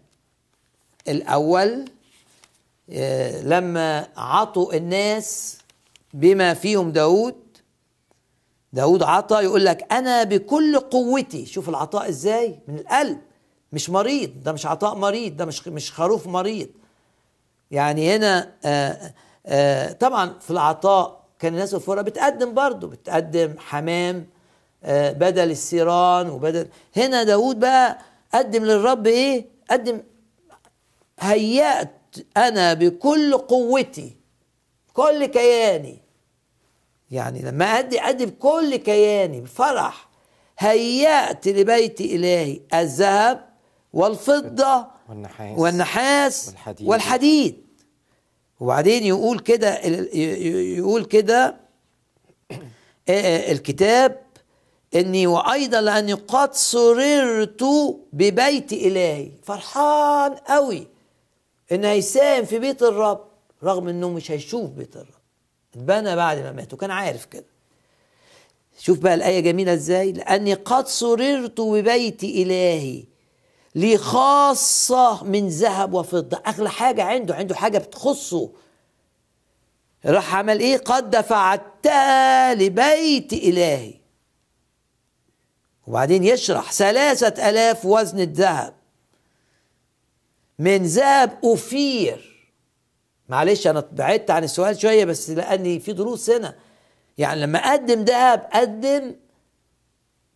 الأول 1.07 1.85
آه، 2.89 3.41
لما 3.41 4.07
عطوا 4.17 4.73
الناس 4.73 5.57
بما 6.13 6.53
فيهم 6.53 6.91
داود 6.91 7.35
داود 8.73 9.03
عطى 9.03 9.43
يقول 9.43 9.65
لك 9.65 9.93
أنا 9.93 10.23
بكل 10.23 10.79
قوتي 10.79 11.45
شوف 11.45 11.69
العطاء 11.69 12.09
إزاي؟ 12.09 12.59
من 12.67 12.79
القلب 12.79 13.17
مش 13.73 13.89
مريض 13.89 14.43
ده 14.43 14.51
مش 14.51 14.65
عطاء 14.65 14.95
مريض 14.95 15.35
ده 15.37 15.45
مش 15.45 15.67
مش 15.67 15.91
خروف 15.91 16.27
مريض. 16.27 16.69
يعني 17.71 18.15
هنا 18.15 18.51
آآ 18.65 19.13
آآ 19.45 19.93
طبعا 19.93 20.39
في 20.39 20.51
العطاء 20.51 21.21
كان 21.39 21.53
الناس 21.53 21.73
الفقراء 21.73 22.03
بتقدم 22.03 22.53
برضه 22.53 22.87
بتقدم 22.87 23.55
حمام 23.57 24.27
بدل 24.89 25.51
السيران 25.51 26.29
وبدل. 26.29 26.67
هنا 26.97 27.23
داود 27.23 27.59
بقى 27.59 27.99
قدم 28.33 28.63
للرب 28.65 29.07
إيه؟ 29.07 29.45
قدم 29.71 30.01
هيأت 31.19 31.91
أنا 32.37 32.73
بكل 32.73 33.37
قوتي 33.37 34.15
كل 34.93 35.25
كياني 35.25 35.99
يعني 37.11 37.41
لما 37.41 37.65
أدي 37.65 38.01
أدي 38.01 38.25
بكل 38.25 38.75
كياني 38.75 39.41
بفرح 39.41 40.09
هيأت 40.59 41.47
لبيت 41.47 42.01
إلهي 42.01 42.59
الذهب 42.73 43.49
والفضة 43.93 44.87
والنحاس 45.09 45.59
والنحاس 45.59 46.47
والحديد. 46.47 46.87
والحديد. 46.87 47.65
وبعدين 48.59 49.03
يقول 49.03 49.39
كده 49.39 49.79
يقول 50.77 51.05
كده 51.05 51.55
الكتاب 53.09 54.21
إني 54.95 55.27
وأيضا 55.27 55.81
لأني 55.81 56.13
قد 56.13 56.53
سررت 56.53 57.63
ببيت 58.13 58.73
إلهي. 58.73 59.31
فرحان 59.43 60.35
قوي 60.35 60.87
إن 61.71 61.85
هيساهم 61.85 62.45
في 62.45 62.59
بيت 62.59 62.83
الرب 62.83 63.27
رغم 63.63 63.87
إنه 63.87 64.09
مش 64.09 64.31
هيشوف 64.31 64.69
بيت 64.69 64.95
الرب. 64.95 65.20
اتبنى 65.73 66.15
بعد 66.15 66.37
ما 66.37 66.51
مات 66.51 66.73
وكان 66.73 66.91
عارف 66.91 67.25
كده. 67.25 67.45
شوف 68.79 68.99
بقى 68.99 69.13
الآية 69.13 69.39
جميلة 69.39 69.73
إزاي؟ 69.73 70.11
لأني 70.11 70.53
قد 70.53 70.87
سررت 70.87 71.61
ببيت 71.61 72.23
إلهي 72.23 73.03
لي 73.75 73.97
خاصة 73.97 75.23
من 75.23 75.47
ذهب 75.47 75.93
وفضة. 75.93 76.41
أغلى 76.47 76.69
حاجة 76.69 77.03
عنده 77.03 77.35
عنده 77.35 77.55
حاجة 77.55 77.77
بتخصه. 77.77 78.49
راح 80.05 80.35
عمل 80.35 80.59
إيه؟ 80.59 80.77
قد 80.77 81.09
دفعتها 81.09 82.53
لبيت 82.53 83.33
إلهي. 83.33 83.93
وبعدين 85.87 86.23
يشرح 86.23 86.71
ثلاثة 86.71 87.49
ألاف 87.49 87.85
وزن 87.85 88.19
الذهب. 88.19 88.73
من 90.59 90.83
ذهب 90.85 91.39
أوفير 91.43 92.30
معلش 93.31 93.67
أنا 93.67 93.83
بعدت 93.91 94.31
عن 94.31 94.43
السؤال 94.43 94.81
شوية 94.81 95.05
بس 95.05 95.29
لأني 95.29 95.79
في 95.79 95.93
دروس 95.93 96.29
هنا 96.29 96.55
يعني 97.17 97.41
لما 97.41 97.59
أقدم 97.59 98.01
ذهب 98.01 98.39
قدم 98.53 99.15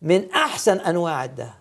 من 0.02 0.30
أحسن 0.30 0.78
أنواع 0.78 1.24
الذهب 1.24 1.54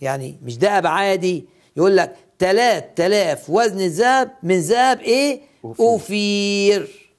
يعني 0.00 0.38
مش 0.42 0.56
ذهب 0.56 0.86
عادي 0.86 1.44
يقول 1.76 1.96
لك 1.96 2.16
3000 2.38 3.50
وزن 3.50 3.80
الذهب 3.80 4.30
من 4.42 4.60
ذهب 4.60 5.00
إيه؟ 5.00 5.40
أوفير. 5.64 5.86
أوفير. 5.86 7.10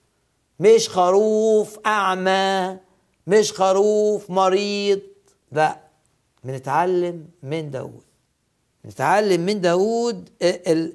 مش 0.60 0.90
خروف 0.90 1.80
أعمى 1.86 2.78
مش 3.28 3.54
خروف 3.54 4.30
مريض. 4.30 5.00
لا 5.52 5.78
بنتعلم 6.44 7.26
من 7.44 7.72
داود 7.72 8.04
نتعلم 8.86 9.42
من 9.42 9.62
داود 9.62 10.30
ال 10.42 10.48
آآ 10.48 10.72
آآ 10.72 10.92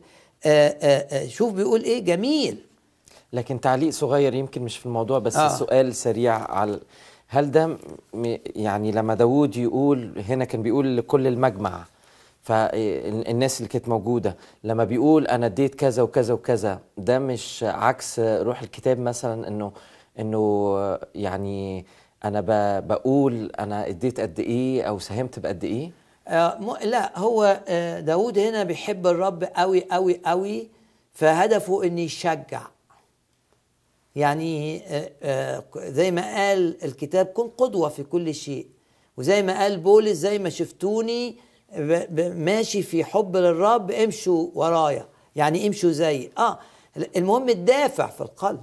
شوف 1.29 1.53
بيقول 1.53 1.83
إيه 1.83 1.99
جميل 2.05 2.59
لكن 3.33 3.61
تعليق 3.61 3.91
صغير 3.91 4.35
يمكن 4.35 4.63
مش 4.63 4.79
في 4.79 4.87
الموضوع 4.87 5.19
بس 5.19 5.37
آه. 5.37 5.45
آه. 5.45 5.49
سؤال 5.57 5.95
سريع 5.95 6.35
على 6.53 6.81
هل 7.29 7.51
ده 7.51 7.77
يعني 8.57 8.93
لما 8.93 9.15
داود 9.15 9.57
يقول 9.57 10.23
هنا 10.29 10.45
كان 10.45 10.63
بيقول 10.63 10.97
لكل 10.97 11.27
المجمع 11.27 11.85
فالناس 12.43 13.59
اللي 13.61 13.69
كانت 13.69 13.89
موجودة 13.89 14.37
لما 14.65 14.85
بيقول 14.85 15.27
أنا 15.27 15.47
اديت 15.47 15.75
كذا 15.75 16.03
وكذا 16.03 16.35
وكذا 16.35 16.81
ده 16.99 17.19
مش 17.19 17.65
عكس 17.69 18.21
روح 18.21 18.63
الكتاب 18.63 19.01
مثلا 19.01 19.49
إنه 19.49 19.73
إنه 20.19 20.77
يعني 21.15 21.85
أنا 22.25 22.41
ب- 22.41 22.89
بقول 22.89 23.51
أنا 23.59 23.89
اديت 23.89 24.21
قد 24.21 24.41
إيه 24.41 24.83
أو 24.83 24.99
ساهمت 24.99 25.39
بقد 25.39 25.65
آه 25.65 25.69
م- 25.77 25.91
لا 26.29 27.19
هو 27.19 27.63
آه 27.69 28.01
داود 28.01 28.39
هنا 28.39 28.65
بيحب 28.65 29.07
الرب 29.07 29.45
قوي 29.45 29.85
قوي 29.91 30.21
قوي 30.27 30.69
فهدفه 31.13 31.85
ان 31.85 31.99
يشجع. 31.99 32.63
يعني 34.17 34.83
آه 34.87 35.13
آه 35.23 35.65
زي 35.77 36.11
ما 36.11 36.35
قال 36.37 36.85
الكتاب 36.85 37.27
كن 37.27 37.49
قدوة 37.49 37.89
في 37.89 38.03
كل 38.03 38.35
شيء. 38.35 38.67
وزي 39.17 39.43
ما 39.43 39.59
قال 39.59 39.79
بولس 39.79 40.17
زي 40.17 40.39
ما 40.39 40.51
شفتوني 40.51 41.37
ماشي 42.19 42.83
في 42.83 43.05
حب 43.05 43.37
للرب 43.37 43.91
امشوا 43.91 44.49
ورايا. 44.55 45.09
يعني 45.37 45.67
امشوا 45.67 45.91
زي. 45.91 46.31
آه 46.39 46.59
المهم 47.17 47.49
الدافع 47.49 48.07
في 48.07 48.21
القلب. 48.21 48.63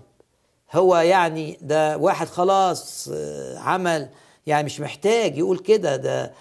هو 0.73 0.95
يعني 0.97 1.57
ده 1.61 1.97
واحد 1.97 2.27
خلاص 2.27 3.09
آه، 3.13 3.57
عمل. 3.59 4.09
يعني 4.47 4.63
مش 4.65 4.79
محتاج 4.79 5.37
يقول 5.37 5.57
كده 5.59 5.95
ده 5.95 6.23
آه، 6.23 6.31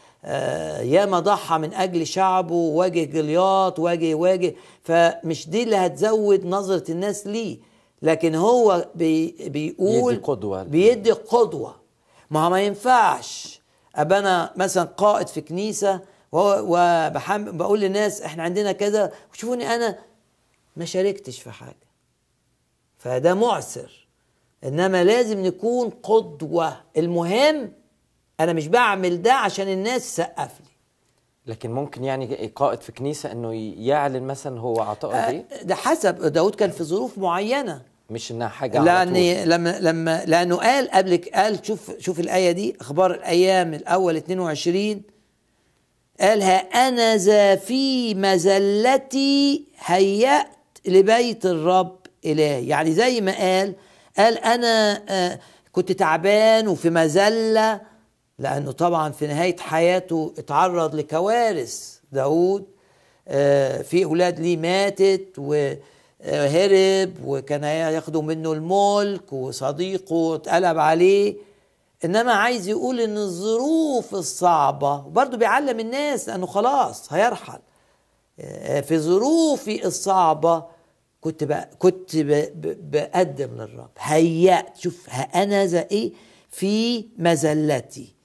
ياما 0.82 1.20
ضحى 1.20 1.58
من 1.58 1.74
أجل 1.74 2.06
شعبه 2.06 2.54
واجه 2.54 3.04
جلياط 3.04 3.78
واجه 3.78 4.14
واجه. 4.14 4.54
فمش 4.82 5.48
دي 5.48 5.62
اللي 5.62 5.76
هتزود 5.76 6.46
نظرة 6.46 6.90
الناس 6.90 7.26
ليه. 7.26 7.58
لكن 8.02 8.34
هو 8.34 8.88
بي 8.94 9.30
بيقول 9.48 10.14
بيدي 10.14 10.24
قدوة. 10.26 10.62
بيدي 10.62 11.10
قدوة. 11.12 11.76
ما 12.30 12.44
هو 12.46 12.50
ما 12.50 12.60
ينفعش. 12.60 13.62
أبقى 13.96 14.18
أنا 14.18 14.52
مثلا 14.56 14.84
قائد 14.84 15.28
في 15.28 15.40
كنيسة 15.40 16.00
وبقول 16.32 17.80
للناس 17.80 18.22
إحنا 18.22 18.42
عندنا 18.42 18.72
كذا 18.72 19.12
وشوفوني 19.32 19.74
أنا 19.74 19.98
ما 20.76 20.84
شاركتش 20.84 21.40
في 21.40 21.50
حاجة. 21.50 21.86
فده 22.98 23.34
معسر. 23.34 24.06
إنما 24.64 25.04
لازم 25.04 25.46
نكون 25.46 25.90
قدوة. 25.90 26.76
المهم 26.96 27.72
أنا 28.42 28.52
مش 28.52 28.68
بعمل 28.68 29.22
ده 29.22 29.32
عشان 29.32 29.68
الناس 29.68 30.14
تسقف 30.14 30.50
لي. 30.60 30.72
لكن 31.46 31.70
ممكن 31.70 32.04
يعني 32.04 32.52
قائد 32.56 32.80
في 32.80 32.92
كنيسة 32.92 33.32
إنه 33.32 33.54
يعلن 33.86 34.22
مثلا 34.22 34.60
هو 34.60 34.80
عطاء 34.80 35.10
قد 35.10 35.34
إيه 35.34 35.44
آه، 35.60 35.62
ده 35.62 35.74
حسب. 35.74 36.26
داود 36.32 36.54
كان 36.54 36.70
في 36.70 36.84
ظروف 36.84 37.18
معينة. 37.18 37.82
مش 38.10 38.32
على 38.78 39.10
طول. 39.10 39.14
لأن 39.14 39.48
لما 39.48 39.78
لما 39.80 40.22
لأنه 40.26 40.56
قال 40.56 40.90
قبل 40.90 41.20
قال 41.34 41.66
شوف 41.66 41.90
شوف 41.98 42.20
الآية 42.20 42.52
دي 42.52 42.76
أخبار 42.80 43.14
الأيام 43.14 43.74
الأول 43.74 44.16
22 44.16 45.02
قال 46.20 46.42
ها 46.42 46.56
أنا 46.88 47.16
ذا 47.16 47.56
في 47.56 48.14
مزلتي 48.14 49.64
هيأت 49.78 50.46
لبيت 50.86 51.46
الرب 51.46 51.98
إلهي. 52.24 52.66
يعني 52.68 52.92
زي 52.92 53.20
ما 53.20 53.32
قال 53.32 53.74
قال 54.18 54.38
أنا 54.38 55.02
آه، 55.08 55.38
كنت 55.72 55.92
تعبان 55.92 56.68
وفي 56.68 56.90
مزله 56.90 57.80
لأنه 58.42 58.72
طبعا 58.72 59.12
في 59.12 59.26
نهاية 59.26 59.56
حياته 59.56 60.32
اتعرض 60.38 60.94
لكوارث. 60.94 61.98
داود 62.12 62.64
آه، 63.28 63.82
في 63.82 64.04
أولاد 64.04 64.40
ليه 64.40 64.56
ماتت 64.56 65.38
وهرب 65.38 67.12
وكان 67.24 67.64
ياخدوا 67.64 68.22
منه 68.22 68.52
الملك 68.52 69.32
وصديقه 69.32 70.34
اتقلب 70.34 70.78
عليه. 70.78 71.36
إنما 72.04 72.32
عايز 72.32 72.68
يقول 72.68 73.00
إن 73.00 73.16
الظروف 73.16 74.14
الصعبة 74.14 75.06
وبرضه 75.06 75.36
بيعلم 75.36 75.80
الناس 75.80 76.28
لأنه 76.28 76.46
خلاص 76.46 77.12
هيرحل. 77.12 77.58
آه، 78.40 78.80
في 78.80 78.98
ظروفي 78.98 79.86
الصعبة 79.86 80.64
كنت 81.20 81.44
بقى 81.44 81.70
كنت 81.78 82.10
بقدم 82.64 83.50
للرب. 83.54 83.90
هيأت. 83.98 84.76
شوف 84.78 85.08
ذا 85.36 85.86
إيه؟ 85.90 86.12
في 86.50 87.04
مزلتي 87.18 88.21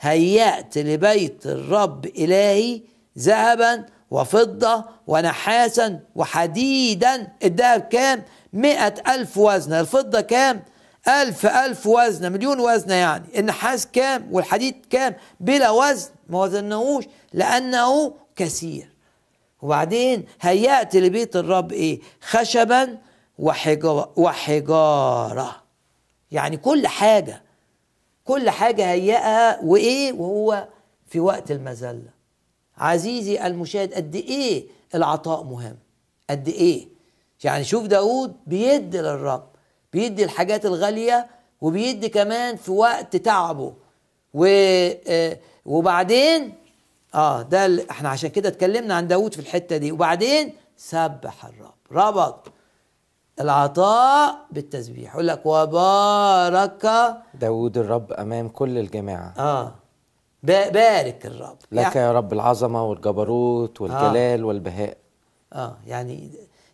هيأت 0.00 0.78
لبيت 0.78 1.46
الرب 1.46 2.06
إلهي 2.06 2.82
ذهبا 3.18 3.86
وفضة 4.10 4.84
ونحاسا 5.06 6.00
وحديدا. 6.14 7.32
الذهب 7.44 7.80
كام؟ 7.80 8.22
مئة 8.52 8.94
ألف 9.14 9.38
وزنة. 9.38 9.80
الفضة 9.80 10.20
كام؟ 10.20 10.62
ألف 11.08 11.46
ألف 11.46 11.86
وزنة 11.86 12.28
مليون 12.28 12.60
وزنة 12.60 12.94
يعني. 12.94 13.24
النحاس 13.38 13.86
كام؟ 13.86 14.28
والحديد 14.32 14.86
كام؟ 14.90 15.14
بلا 15.40 15.70
وزن. 15.70 16.10
ما 16.28 16.38
وزنهوش 16.42 17.04
لأنه 17.32 18.14
كثير. 18.36 18.88
وبعدين 19.62 20.24
هيأت 20.40 20.96
لبيت 20.96 21.36
الرب 21.36 21.72
إيه؟ 21.72 22.00
خشبا 22.20 22.98
وحجا- 23.38 24.08
وحجارة. 24.16 25.62
يعني 26.30 26.56
كل 26.56 26.86
حاجة. 26.86 27.42
كل 28.28 28.50
حاجة 28.50 28.90
هيئها 28.90 29.60
وإيه؟ 29.64 30.12
وهو 30.12 30.68
في 31.06 31.20
وقت 31.20 31.50
المذلة 31.50 32.10
عزيزي 32.78 33.46
المشاهد 33.46 33.94
قد 33.94 34.14
إيه 34.16 34.66
العطاء 34.94 35.42
مهم؟ 35.42 35.76
قد 36.30 36.48
إيه؟ 36.48 36.88
يعني 37.44 37.64
شوف 37.64 37.86
داود 37.86 38.36
بيدي 38.46 38.98
للرب 38.98 39.48
بيدي 39.92 40.24
الحاجات 40.24 40.66
الغالية 40.66 41.26
وبيدي 41.60 42.08
كمان 42.08 42.56
في 42.56 42.70
وقت 42.70 43.16
تعبه. 43.16 43.74
و 44.34 44.44
آه، 45.08 45.38
وبعدين 45.64 46.54
آه 47.14 47.42
ده 47.42 47.86
إحنا 47.90 48.08
عشان 48.08 48.30
كده 48.30 48.48
اتكلمنا 48.48 48.94
عن 48.94 49.08
داود 49.08 49.34
في 49.34 49.40
الحتة 49.40 49.76
دي. 49.76 49.92
وبعدين 49.92 50.52
سبح 50.76 51.46
الرب. 51.46 51.74
ربط. 51.92 52.52
العطاء 53.40 54.46
بالتسبيح. 54.52 55.14
يقول 55.14 55.28
لك 55.28 55.46
وبارك 55.46 56.86
داود 57.34 57.78
الرب 57.78 58.12
أمام 58.12 58.48
كل 58.48 58.78
الجماعة. 58.78 59.34
آه. 59.38 59.74
با- 60.42 60.68
بارك 60.68 61.26
الرب. 61.26 61.58
لك 61.72 61.96
يا 61.96 62.12
رب 62.12 62.32
العظمة 62.32 62.84
والجبروت 62.84 63.80
والجلال 63.80 64.44
والبهاء. 64.44 64.96
آه. 65.52 65.76
يعني 65.86 66.30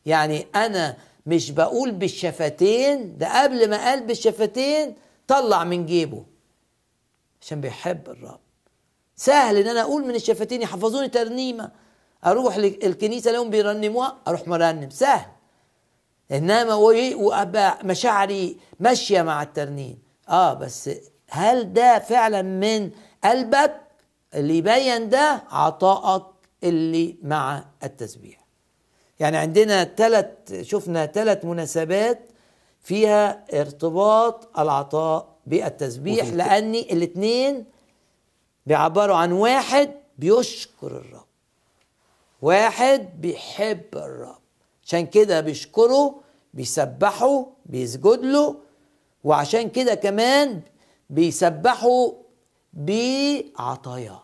يعني 0.07 0.47
أنا 0.57 0.97
مش 1.27 1.51
بقول 1.51 1.91
بالشفتين. 1.93 3.19
ده 3.19 3.43
قبل 3.43 3.71
ما 3.71 3.77
قال 3.85 4.07
بالشفتين 4.07 4.95
طلع 5.29 5.65
من 5.65 5.87
جيبه. 5.87 6.25
عشان 7.43 7.61
بيحب 7.61 8.09
الرب. 8.09 8.39
سهل 9.17 9.57
إن 9.57 9.69
أنا 9.69 9.81
أقول 9.81 10.07
من 10.07 10.15
الشفتين 10.15 10.63
يحفظوني 10.63 11.09
ترنيمة. 11.09 11.71
أروح 12.27 12.59
لك- 12.59 12.85
الكنيسه 12.85 13.31
لهم 13.33 13.51
بيرنموها 13.51 14.17
أروح 14.29 14.49
مرنم. 14.49 14.91
سهل. 14.91 15.27
إنما؟ 16.33 16.75
وابقى 16.75 17.79
مشاعري 17.85 18.57
ماشية 18.81 19.23
مع 19.23 19.43
الترنيم. 19.43 19.99
آه 20.29 20.55
بس 20.55 20.91
هل 21.31 21.73
ده 21.73 21.99
فعلا 21.99 22.43
من 22.43 22.91
قلبك 23.25 23.81
اللي 24.35 24.59
يبين 24.59 25.09
ده 25.09 25.43
عطائك 25.51 26.23
اللي 26.65 27.17
مع 27.23 27.65
التسبيح. 27.83 28.45
يعني 29.21 29.37
عندنا 29.37 29.85
ثلاث 29.85 30.29
شفنا 30.63 31.07
ثلاث 31.07 31.45
مناسبات 31.45 32.29
فيها 32.83 33.45
ارتباط 33.61 34.59
العطاء 34.59 35.35
بالتسبيح 35.47 36.27
لأن 36.27 36.75
الاثنين 36.75 37.65
بيعبروا 38.67 39.17
عن 39.17 39.33
واحد 39.33 39.91
بيشكر 40.19 40.87
الرب 40.87 41.25
واحد 42.43 43.21
بيحب 43.21 43.85
الرب. 43.95 44.44
عشان 44.87 45.07
كده 45.07 45.41
بيشكره 45.41 46.15
بيسبحه 46.55 47.47
بيسجد 47.67 48.21
له 48.25 48.57
وعشان 49.25 49.69
كده 49.71 49.95
كمان 49.95 50.61
بيسبحه 51.11 52.13
بعطاياه 52.73 54.23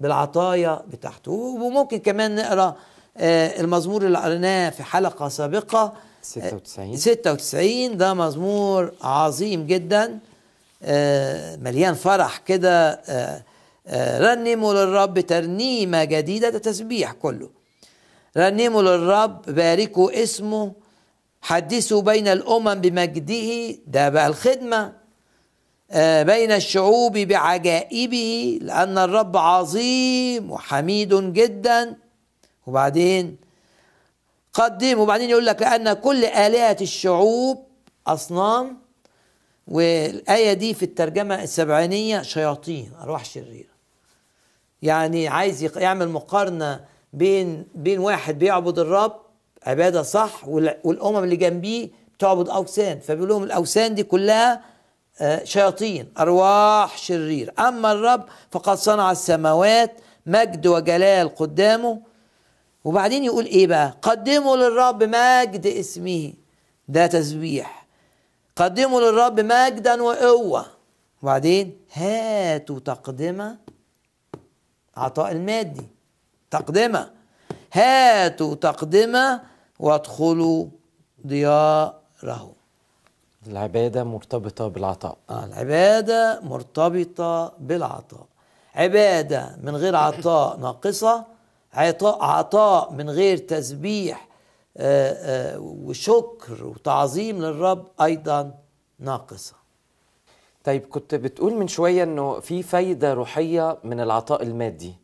بالعطايا 0.00 0.82
بتاعته. 0.92 1.32
وممكن 1.32 1.98
كمان 1.98 2.36
نقرأ 2.36 2.76
آه، 3.16 3.60
المزمور 3.60 4.06
اللي 4.06 4.18
قريناه 4.18 4.70
في 4.70 4.82
حلقة 4.82 5.28
سابقة 5.28 5.92
96 6.22 6.96
96 6.96 7.96
ده 7.96 8.14
مزمور 8.14 8.92
عظيم 9.02 9.66
جدا. 9.66 10.18
آه، 10.82 11.56
مليان 11.56 11.94
فرح 11.94 12.36
كده. 12.38 12.90
آه، 12.90 13.42
آه، 13.86 14.18
رنموا 14.34 14.74
للرب 14.74 15.20
ترنيمة 15.20 16.04
جديدة 16.04 16.48
ده 16.50 16.58
تسبيح 16.58 17.12
كله. 17.12 17.50
رنموا 18.36 18.82
للرب 18.82 19.42
باركوا 19.42 20.22
اسمه 20.22 20.72
حدثوا 21.42 22.02
بين 22.02 22.28
الأمم 22.28 22.74
بمجده. 22.74 23.76
ده 23.86 24.08
بقى 24.08 24.26
الخدمة. 24.26 24.92
آه، 25.90 26.22
بين 26.22 26.52
الشعوب 26.52 27.18
بعجائبه 27.18 28.58
لأن 28.62 28.98
الرب 28.98 29.36
عظيم 29.36 30.50
وحميد 30.50 31.32
جدا. 31.32 31.96
وبعدين 32.66 33.36
قدم 34.52 34.98
وبعدين 34.98 35.30
يقول 35.30 35.46
لك 35.46 35.62
لأن 35.62 35.92
كل 35.92 36.24
آلهة 36.24 36.76
الشعوب 36.80 37.64
أصنام 38.06 38.78
والآية 39.68 40.52
دي 40.52 40.74
في 40.74 40.82
الترجمة 40.82 41.42
السبعينية 41.42 42.22
شياطين 42.22 42.92
أرواح 43.02 43.24
شريرة. 43.24 43.70
يعني 44.82 45.28
عايز 45.28 45.76
يعمل 45.76 46.08
مقارنة 46.08 46.80
بين 47.12 47.66
بين 47.74 47.98
واحد 47.98 48.38
بيعبد 48.38 48.78
الرب 48.78 49.20
عبادة 49.66 50.02
صح 50.02 50.48
وال- 50.48 50.78
والأمم 50.84 51.24
اللي 51.24 51.36
جنبيه 51.36 51.88
بتعبد 52.18 52.48
أوثان. 52.48 53.00
فبيقول 53.00 53.28
لهم 53.28 53.42
الأوثان 53.42 53.94
دي 53.94 54.02
كلها 54.02 54.62
آه، 55.20 55.44
شياطين 55.44 56.12
أرواح 56.18 56.98
شريرة 56.98 57.52
أما 57.58 57.92
الرب 57.92 58.24
فقد 58.50 58.76
صنع 58.76 59.10
السماوات 59.10 60.00
مجد 60.26 60.66
وجلال 60.66 61.34
قدامه. 61.34 62.00
وبعدين 62.84 63.24
يقول 63.24 63.44
إيه 63.44 63.66
بقى؟ 63.66 63.96
قدموا 64.02 64.56
للرب 64.56 65.02
مجد 65.02 65.66
اسمه. 65.66 66.32
ده 66.88 67.06
تسبيح. 67.06 67.86
قدموا 68.56 69.00
للرب 69.00 69.40
مجدا 69.40 70.02
وقوة. 70.02 70.66
وبعدين 71.22 71.78
هاتوا 71.92 72.78
تقدمة 72.78 73.56
عطاء 74.96 75.32
المادي. 75.32 75.86
تقدمة. 76.50 77.10
هاتوا 77.72 78.54
تقدمة 78.54 79.40
وادخلوا 79.78 80.66
دياره. 81.24 82.52
العبادة 83.46 84.04
مرتبطة 84.04 84.68
بالعطاء. 84.68 85.16
آه 85.30 85.44
العبادة 85.44 86.40
مرتبطة 86.42 87.52
بالعطاء. 87.58 88.26
عبادة 88.74 89.56
من 89.62 89.76
غير 89.76 89.96
عطاء 89.96 90.56
ناقصة 90.66 91.24
عطاء, 91.72 92.24
عطاء 92.24 92.92
من 92.92 93.10
غير 93.10 93.36
تسبيح 93.38 94.28
آه 94.76 95.12
آه 95.12 95.58
وشكر 95.58 96.64
وتعظيم 96.64 97.38
للرب 97.38 97.86
أيضا 98.00 98.54
ناقصة. 98.98 99.54
طيب 100.64 100.86
كنت 100.86 101.14
بتقول 101.14 101.54
من 101.54 101.68
شوية 101.68 102.02
إنه 102.02 102.40
في 102.40 102.62
فايدة 102.62 103.14
روحية 103.14 103.78
من 103.84 104.00
العطاء 104.00 104.42
المادي. 104.42 104.99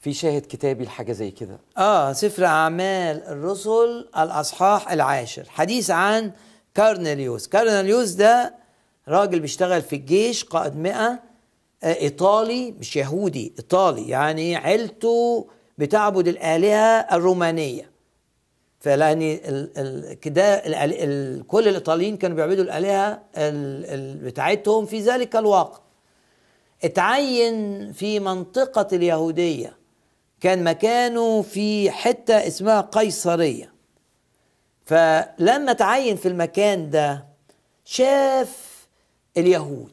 في 0.00 0.12
شاهد 0.12 0.42
كتابي 0.48 0.84
لحاجة 0.84 1.12
زي 1.12 1.30
كده. 1.30 1.58
آه 1.78 2.12
سفر 2.12 2.44
أعمال 2.44 3.22
الرسل 3.22 4.08
الأصحاح 4.18 4.92
العاشر. 4.92 5.44
حديث 5.48 5.90
عن 5.90 6.32
كارنيليوس 6.74 7.48
كارنيليوس 7.48 8.10
ده 8.10 8.54
راجل 9.08 9.40
بيشتغل 9.40 9.82
في 9.82 9.96
الجيش 9.96 10.44
قائد 10.44 10.76
مئة 10.76 11.20
آه 11.82 12.00
إيطالي 12.00 12.72
مش 12.72 12.96
يهودي 12.96 13.52
إيطالي 13.58 14.08
يعني 14.08 14.56
عيلته 14.56 15.46
بتعبد 15.78 16.28
الآلهة 16.28 17.16
الرومانية. 17.16 17.90
فلأن 18.80 19.36
كده 20.22 20.56
كل 21.48 21.68
الإيطاليين 21.68 22.16
كانوا 22.16 22.36
بيعبدوا 22.36 22.64
الآلهة 22.64 23.12
ال- 23.36 23.84
ال- 23.86 24.16
بتاعتهم 24.24 24.86
في 24.86 25.00
ذلك 25.00 25.36
الوقت. 25.36 25.82
اتعين 26.84 27.92
في 27.92 28.20
منطقة 28.20 28.86
اليهودية. 28.96 29.76
كان 30.40 30.64
مكانه 30.64 31.42
في 31.42 31.90
حتة 31.90 32.46
اسمها 32.46 32.80
قيصرية. 32.80 33.72
فلما 34.86 35.72
تعين 35.72 36.16
في 36.16 36.28
المكان 36.28 36.90
ده 36.90 37.24
شاف 37.84 38.86
اليهود. 39.36 39.92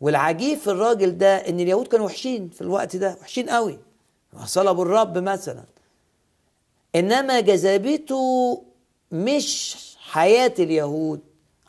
والعجيب 0.00 0.58
في 0.58 0.66
الراجل 0.70 1.18
ده 1.18 1.36
إن 1.36 1.60
اليهود 1.60 1.86
كانوا 1.86 2.06
وحشين 2.06 2.48
في 2.48 2.60
الوقت 2.60 2.96
ده 2.96 3.16
وحشين 3.20 3.50
قوي. 3.50 3.78
صلبوا 4.44 4.84
الرب 4.84 5.18
مثلا. 5.18 5.64
إنما 6.94 7.40
جذبته 7.40 8.62
مش 9.12 9.76
حياة 10.00 10.54
اليهود 10.58 11.20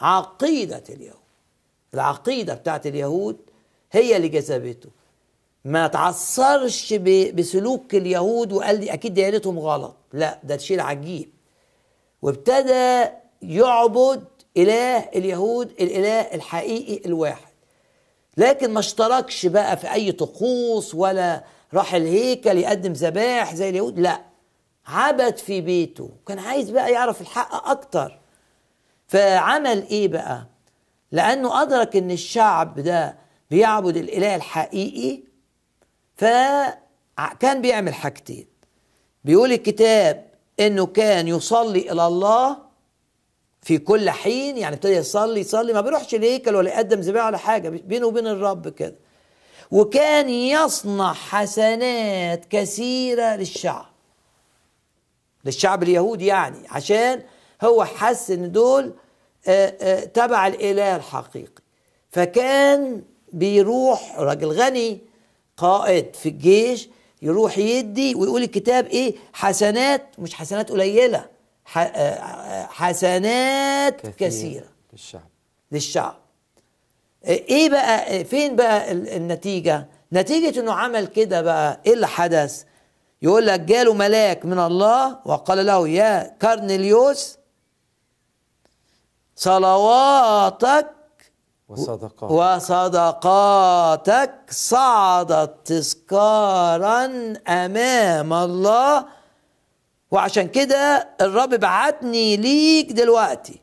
عقيدة 0.01 0.84
اليهود. 0.89 1.17
العقيدة 1.93 2.53
بتاعت 2.53 2.88
اليهود 2.88 3.38
هي 3.91 4.17
اللي 4.17 4.27
جذبته. 4.27 4.89
ما 5.67 5.88
تعثرش 5.88 6.93
ب- 6.93 7.36
بسلوك 7.36 7.95
اليهود 7.95 8.53
وقال 8.53 8.80
لي 8.80 8.93
أكيد 8.93 9.13
ديانتهم 9.13 9.60
غلط. 9.60 9.95
لا 10.13 10.39
ده 10.43 10.58
شيء 10.58 10.80
عجيب. 10.82 11.30
وابتدى 12.21 13.06
يعبد 13.41 14.23
إله 14.58 14.97
اليهود 14.97 15.71
الإله 15.80 16.21
الحقيقي 16.21 17.06
الواحد. 17.06 17.47
لكن 18.38 18.73
ما 18.73 18.80
اشتركش 18.80 19.45
بقى 19.45 19.77
في 19.77 19.93
أي 19.93 20.12
طقوس 20.12 20.95
ولا 20.95 21.43
راح 21.73 21.93
الهيكل 21.93 22.58
يقدم 22.58 22.93
ذبائح 22.93 23.56
زي 23.56 23.69
اليهود. 23.69 23.99
لا 23.99 24.21
عبد 24.88 25.38
في 25.38 25.62
بيته. 25.62 26.10
كان 26.27 26.39
عايز 26.39 26.69
بقى 26.69 26.91
يعرف 26.91 27.21
الحق 27.21 27.69
أكتر. 27.69 28.19
فعمل 29.08 29.88
إيه 29.88 30.08
بقى؟ 30.08 30.47
لأنه 31.12 31.62
أدرك 31.62 31.95
إن 31.95 32.12
الشعب 32.12 32.80
ده 32.80 33.15
بيعبد 33.51 33.97
الإله 33.97 34.36
الحقيقي 34.36 35.26
ع- 36.23 37.34
كان 37.39 37.62
بيعمل 37.62 37.93
حاجتين. 37.93 38.47
بيقول 39.23 39.51
الكتاب 39.53 40.25
إنه 40.60 40.86
كان 40.86 41.27
يصلي 41.27 41.91
إلى 41.91 42.08
الله 42.08 42.58
في 43.62 43.77
كل 43.77 44.10
حين 44.10 44.58
يعني 44.58 44.75
ابتدى 44.75 44.93
يصلي 44.93 45.39
يصلي 45.39 45.73
ما 45.73 45.82
بيروحش 45.82 46.15
الهيكل 46.15 46.56
ولا 46.56 46.69
يقدم 46.69 46.99
ذبيحه 46.99 47.25
ولا 47.27 47.38
حاجة 47.38 47.69
بينه 47.69 48.08
وبين 48.08 48.27
الرب 48.27 48.67
كده. 48.69 48.95
وكان 49.71 50.30
يصنع 50.30 51.13
حسنات 51.13 52.45
كثيرة 52.45 53.36
للشعب. 53.36 53.86
للشعب 55.45 55.84
اليهودي 55.84 56.25
يعني 56.25 56.58
عشان 56.69 57.21
هو 57.63 57.86
حس 57.86 58.32
ان 58.32 58.51
دول 58.51 58.93
آه، 59.47 59.73
آه، 59.82 60.03
تبع 60.03 60.47
الإله 60.47 60.95
الحقيقي. 60.95 61.62
فكان 62.12 63.03
بيروح 63.34 64.15
راجل 64.19 64.47
غني 64.51 64.99
قائد 65.57 66.15
في 66.15 66.29
الجيش 66.29 66.89
يروح 67.21 67.57
يدي 67.57 68.15
ويقول 68.15 68.43
الكتاب 68.43 68.85
إيه؟ 68.85 69.15
حسنات 69.33 70.05
مش 70.19 70.33
حسنات 70.33 70.69
قليلة 70.71 71.25
آه، 71.77 71.79
آه، 71.79 72.65
حسنات 72.65 74.01
كثيرة, 74.01 74.29
كثيرة. 74.29 74.65
للشعب. 74.93 75.27
للشعب. 75.71 76.15
إيه 77.25 77.69
بقى 77.69 78.23
فين 78.25 78.55
بقى 78.55 78.91
ال- 78.91 79.09
النتيجة؟ 79.09 79.87
نتيجة 80.13 80.59
إنه 80.59 80.73
عمل 80.73 81.07
كده 81.07 81.41
بقى 81.41 81.81
إيه 81.85 81.93
اللي 81.93 82.07
حدث؟ 82.07 82.63
يقول 83.21 83.47
لك 83.47 83.59
جاله 83.59 83.93
ملاك 83.93 84.45
من 84.45 84.59
الله 84.59 85.19
وقال 85.25 85.65
له 85.65 85.87
يا 85.87 86.35
كارنيليوس 86.39 87.37
صلواتك 89.35 90.87
وصدقات 91.69 92.32
وصدقاتك 92.32 94.32
صعدت 94.49 95.56
تذكارا 95.65 97.34
أمام 97.47 98.34
الله. 98.34 99.06
وعشان 100.12 100.47
كده 100.47 101.10
الرب 101.21 101.49
بعتني 101.49 102.38
ليك 102.38 102.91
دلوقتي 102.91 103.62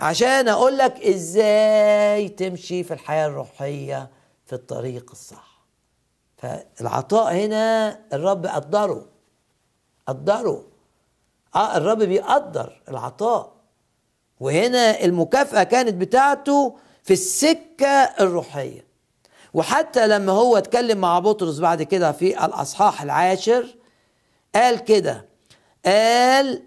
عشان 0.00 0.48
أقول 0.48 0.78
لك 0.78 1.00
إزاي 1.00 2.28
تمشي 2.28 2.84
في 2.84 2.94
الحياة 2.94 3.26
الروحية 3.26 4.10
في 4.46 4.52
الطريق 4.52 5.10
الصح. 5.10 5.58
فالعطاء 6.36 7.34
هنا 7.34 7.98
الرب 8.12 8.46
قدره 8.46 9.06
قدره. 10.06 10.64
آه 11.54 11.76
الرب 11.76 11.98
بيقدر 11.98 12.82
العطاء. 12.88 13.52
وهنا 14.40 15.04
المكافأة 15.04 15.62
كانت 15.62 15.94
بتاعته 15.94 16.76
في 17.08 17.14
السكة 17.14 17.86
الروحية. 18.20 18.84
وحتى 19.54 20.06
لما 20.06 20.32
هو 20.32 20.56
اتكلم 20.56 20.98
مع 20.98 21.18
بطرس 21.18 21.58
بعد 21.58 21.82
كده 21.82 22.12
في 22.12 22.44
الأصحاح 22.44 23.02
العاشر 23.02 23.74
قال 24.54 24.78
كده 24.84 25.26
قال 25.86 26.62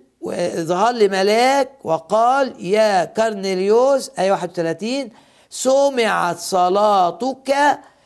ظهر 0.56 0.92
لي 0.94 1.08
ملاك 1.08 1.86
وقال 1.86 2.66
يا 2.66 3.06
كرنيليوس 3.06 4.10
آية 4.20 4.32
31 4.32 5.10
سمعت 5.50 6.38
صلاتك 6.40 7.56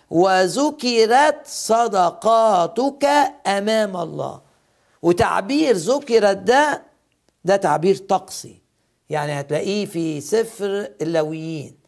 وذكرت 0.09 1.37
صدقاتك 1.45 3.05
أمام 3.47 3.97
الله. 3.97 4.41
وتعبير 5.01 5.75
ذكرت 5.75 6.37
ده 6.37 6.83
ده 7.45 7.55
تعبير 7.55 7.95
طقسي. 7.97 8.61
يعني 9.09 9.39
هتلاقيه 9.39 9.85
في 9.85 10.21
سفر 10.21 10.87
اللاويين 11.01 11.84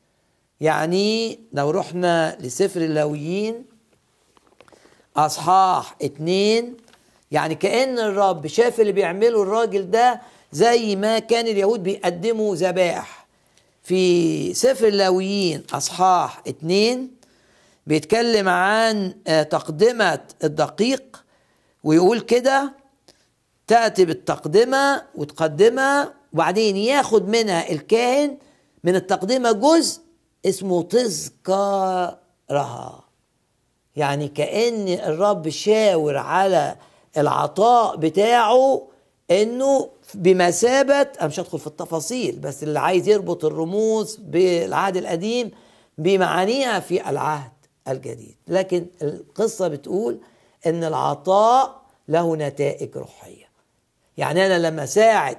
يعني 0.61 1.39
لو 1.53 1.69
رحنا 1.69 2.37
لسفر 2.39 2.81
اللاويين 2.81 3.65
أصحاح 5.17 5.95
اتنين 6.01 6.77
يعني 7.31 7.55
كأن 7.55 7.99
الرب 7.99 8.47
شاف 8.47 8.79
اللي 8.81 8.91
بيعمله 8.91 9.43
الراجل 9.43 9.91
ده 9.91 10.21
زي 10.51 10.95
ما 10.95 11.19
كان 11.19 11.47
اليهود 11.47 11.83
بيقدموا 11.83 12.55
ذبائح 12.55 13.27
في 13.83 14.53
سفر 14.53 14.87
اللاويين 14.87 15.63
أصحاح 15.73 16.41
اتنين 16.47 17.11
بيتكلم 17.87 18.49
عن 18.49 19.13
آه، 19.27 19.43
تقدمة 19.43 20.19
الدقيق 20.43 21.23
ويقول 21.83 22.19
كده 22.19 22.73
تأتي 23.67 24.05
بالتقدمة 24.05 25.03
وتقدمها 25.15 26.13
وبعدين 26.33 26.77
ياخد 26.77 27.27
منها 27.29 27.71
الكاهن 27.71 28.37
من 28.83 28.95
التقدمة 28.95 29.51
جزء 29.51 30.01
اسمه 30.49 30.83
تذكارها 30.83 32.17
يعني 33.95 34.27
كأن 34.27 34.87
الرب 34.87 35.49
شاور 35.49 36.17
على 36.17 36.75
العطاء 37.17 37.95
بتاعه 37.95 38.87
إنه 39.31 39.89
بمثابة 40.13 41.01
أنا 41.01 41.27
مش 41.27 41.39
هدخل 41.39 41.59
في 41.59 41.67
التفاصيل 41.67 42.39
بس 42.39 42.63
اللي 42.63 42.79
عايز 42.79 43.07
يربط 43.07 43.45
الرموز 43.45 44.15
بالعهد 44.15 44.97
القديم 44.97 45.51
بمعانيها 45.97 46.79
في 46.79 47.09
العهد 47.09 47.51
الجديد. 47.87 48.35
لكن 48.47 48.85
القصة 49.01 49.67
بتقول 49.67 50.19
إن 50.65 50.83
العطاء 50.83 51.81
له 52.07 52.35
نتائج 52.35 52.97
روحية. 52.97 53.45
يعني 54.17 54.45
أنا 54.45 54.67
لما 54.67 54.85
ساعد 54.85 55.37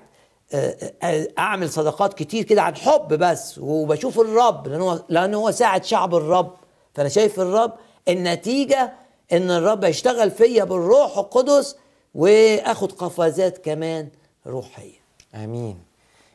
أعمل 1.39 1.71
صدقات 1.71 2.15
كتير 2.15 2.45
كده 2.45 2.63
عن 2.63 2.77
حب 2.77 3.09
بس 3.09 3.59
وبشوف 3.59 4.21
الرب 4.21 4.69
لأن 4.69 4.81
هو 4.81 5.03
لأن 5.09 5.35
هو 5.35 5.51
ساعد 5.51 5.85
شعب 5.85 6.15
الرب. 6.15 6.53
فأنا 6.95 7.09
شايف 7.09 7.41
الرب 7.41 7.73
النتيجة 8.09 8.93
إن 9.33 9.51
الرب 9.51 9.85
يشتغل 9.85 10.31
فيا 10.31 10.65
بالروح 10.65 11.19
القدس 11.19 11.77
وآخد 12.15 12.93
قفزات 12.93 13.59
كمان 13.59 14.09
روحية. 14.47 14.99
آمين. 15.35 15.79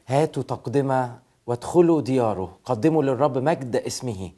هاتوا 0.07 0.43
تقدمة 0.43 1.19
وادخلوا 1.47 2.01
دياره. 2.01 2.57
قدموا 2.65 3.03
للرب 3.03 3.37
مجد 3.37 3.75
اسمه. 3.75 4.31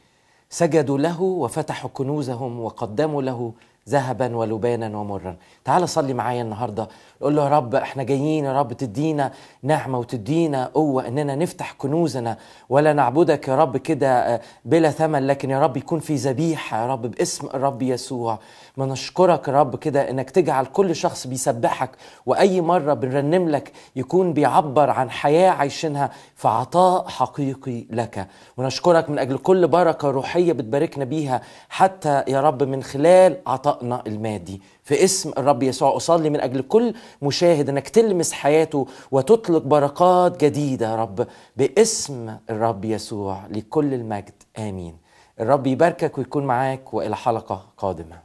سجدوا 0.49 0.97
له 0.97 1.21
وفتحوا 1.21 1.89
كنوزهم 1.93 2.59
وقدموا 2.59 3.21
له 3.21 3.53
ذهبا 3.89 4.35
ولبانا 4.35 4.97
ومرا. 4.97 5.37
تعال 5.65 5.89
صلي 5.89 6.13
معايا 6.13 6.41
النهارده. 6.41 6.87
قول 7.21 7.35
له 7.35 7.43
يا 7.43 7.49
رب 7.49 7.75
إحنا 7.75 8.03
جايين 8.03 8.45
يا 8.45 8.59
رب 8.59 8.73
تدينا 8.73 9.31
نعمة 9.63 9.99
وتدينا 9.99 10.65
قوة 10.73 11.07
إننا 11.07 11.35
نفتح 11.35 11.73
كنوزنا. 11.77 12.37
ولا 12.69 12.93
نعبدك 12.93 13.47
يا 13.47 13.55
رب 13.55 13.77
كده 13.77 14.35
آه، 14.35 14.41
بلا 14.65 14.91
ثمن 14.91 15.27
لكن 15.27 15.49
يا 15.49 15.59
رب 15.59 15.77
يكون 15.77 15.99
في 15.99 16.15
ذبيحة 16.15 16.81
يا 16.81 16.87
رب 16.87 17.01
باسم 17.01 17.47
الرب 17.47 17.81
يسوع. 17.81 18.39
ما 18.77 18.85
نشكرك 18.85 19.49
رب 19.49 19.75
كده 19.75 20.09
إنك 20.09 20.29
تجعل 20.29 20.65
كل 20.65 20.95
شخص 20.95 21.27
بيسبحك 21.27 21.89
وأي 22.25 22.61
مرة 22.61 22.93
بنرنم 22.93 23.49
لك 23.49 23.71
يكون 23.95 24.33
بيعبر 24.33 24.89
عن 24.89 25.09
حياة 25.09 25.49
عايشينها 25.49 26.11
في 26.35 26.47
عطاء 26.47 27.07
حقيقي 27.07 27.85
لك. 27.89 28.27
ونشكرك 28.57 29.09
من 29.09 29.19
أجل 29.19 29.37
كل 29.37 29.67
بركة 29.67 30.11
روحية 30.11 30.53
بتباركنا 30.53 31.05
بيها 31.05 31.41
حتى 31.69 32.23
يا 32.27 32.41
رب 32.41 32.63
من 32.63 32.83
خلال 32.83 33.37
عطائنا 33.47 34.03
المادي. 34.07 34.61
في 34.83 35.03
اسم 35.03 35.31
الرب 35.37 35.63
يسوع 35.63 35.95
أصلي 35.95 36.29
من 36.29 36.39
أجل 36.41 36.61
كل 36.61 36.93
مشاهد 37.21 37.69
إنك 37.69 37.89
تلمس 37.89 38.31
حياته 38.31 38.87
وتطلق 39.11 39.61
بركات 39.63 40.43
جديدة 40.43 40.91
يا 40.91 40.95
رب. 40.95 41.27
باسم 41.57 42.37
الرب 42.49 42.85
يسوع 42.85 43.39
لكل 43.49 43.93
المجد. 43.93 44.43
آمين. 44.59 44.97
الرب 45.39 45.67
يباركك 45.67 46.17
ويكون 46.17 46.45
معاك 46.45 46.93
وإلى 46.93 47.15
حلقة 47.15 47.65
قادمة. 47.77 48.24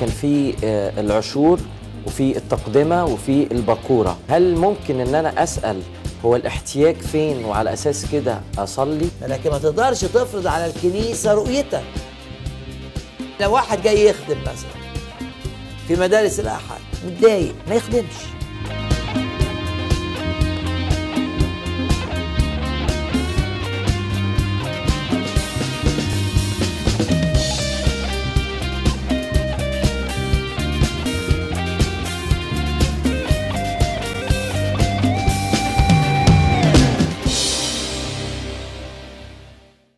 كان 0.00 0.08
في 0.08 0.54
آه، 0.64 1.00
العشور 1.00 1.60
وفي 2.06 2.36
التقدمة 2.36 3.04
وفي 3.04 3.46
البكورة 3.52 4.18
هل 4.28 4.56
ممكن 4.56 5.00
إن 5.00 5.14
أنا 5.14 5.42
أسأل 5.42 5.82
هو 6.24 6.36
الاحتياج 6.36 6.96
فين 6.96 7.44
وعلى 7.44 7.72
أساس 7.72 8.06
كده 8.12 8.40
أصلي؟ 8.58 9.08
لكن 9.22 9.50
ما 9.50 9.58
تقدرش 9.58 10.00
تفرض 10.00 10.46
على 10.46 10.66
الكنيسة 10.66 11.34
رؤيتك. 11.34 11.82
لو 13.40 13.52
واحد 13.52 13.82
جاي 13.82 14.06
يخدم 14.08 14.40
مثلا 14.40 14.84
في 15.88 15.96
مدارس 15.96 16.40
الاحد 16.40 16.80
متضايق 17.06 17.54
ما 17.68 17.74
يخدمش. 17.74 18.33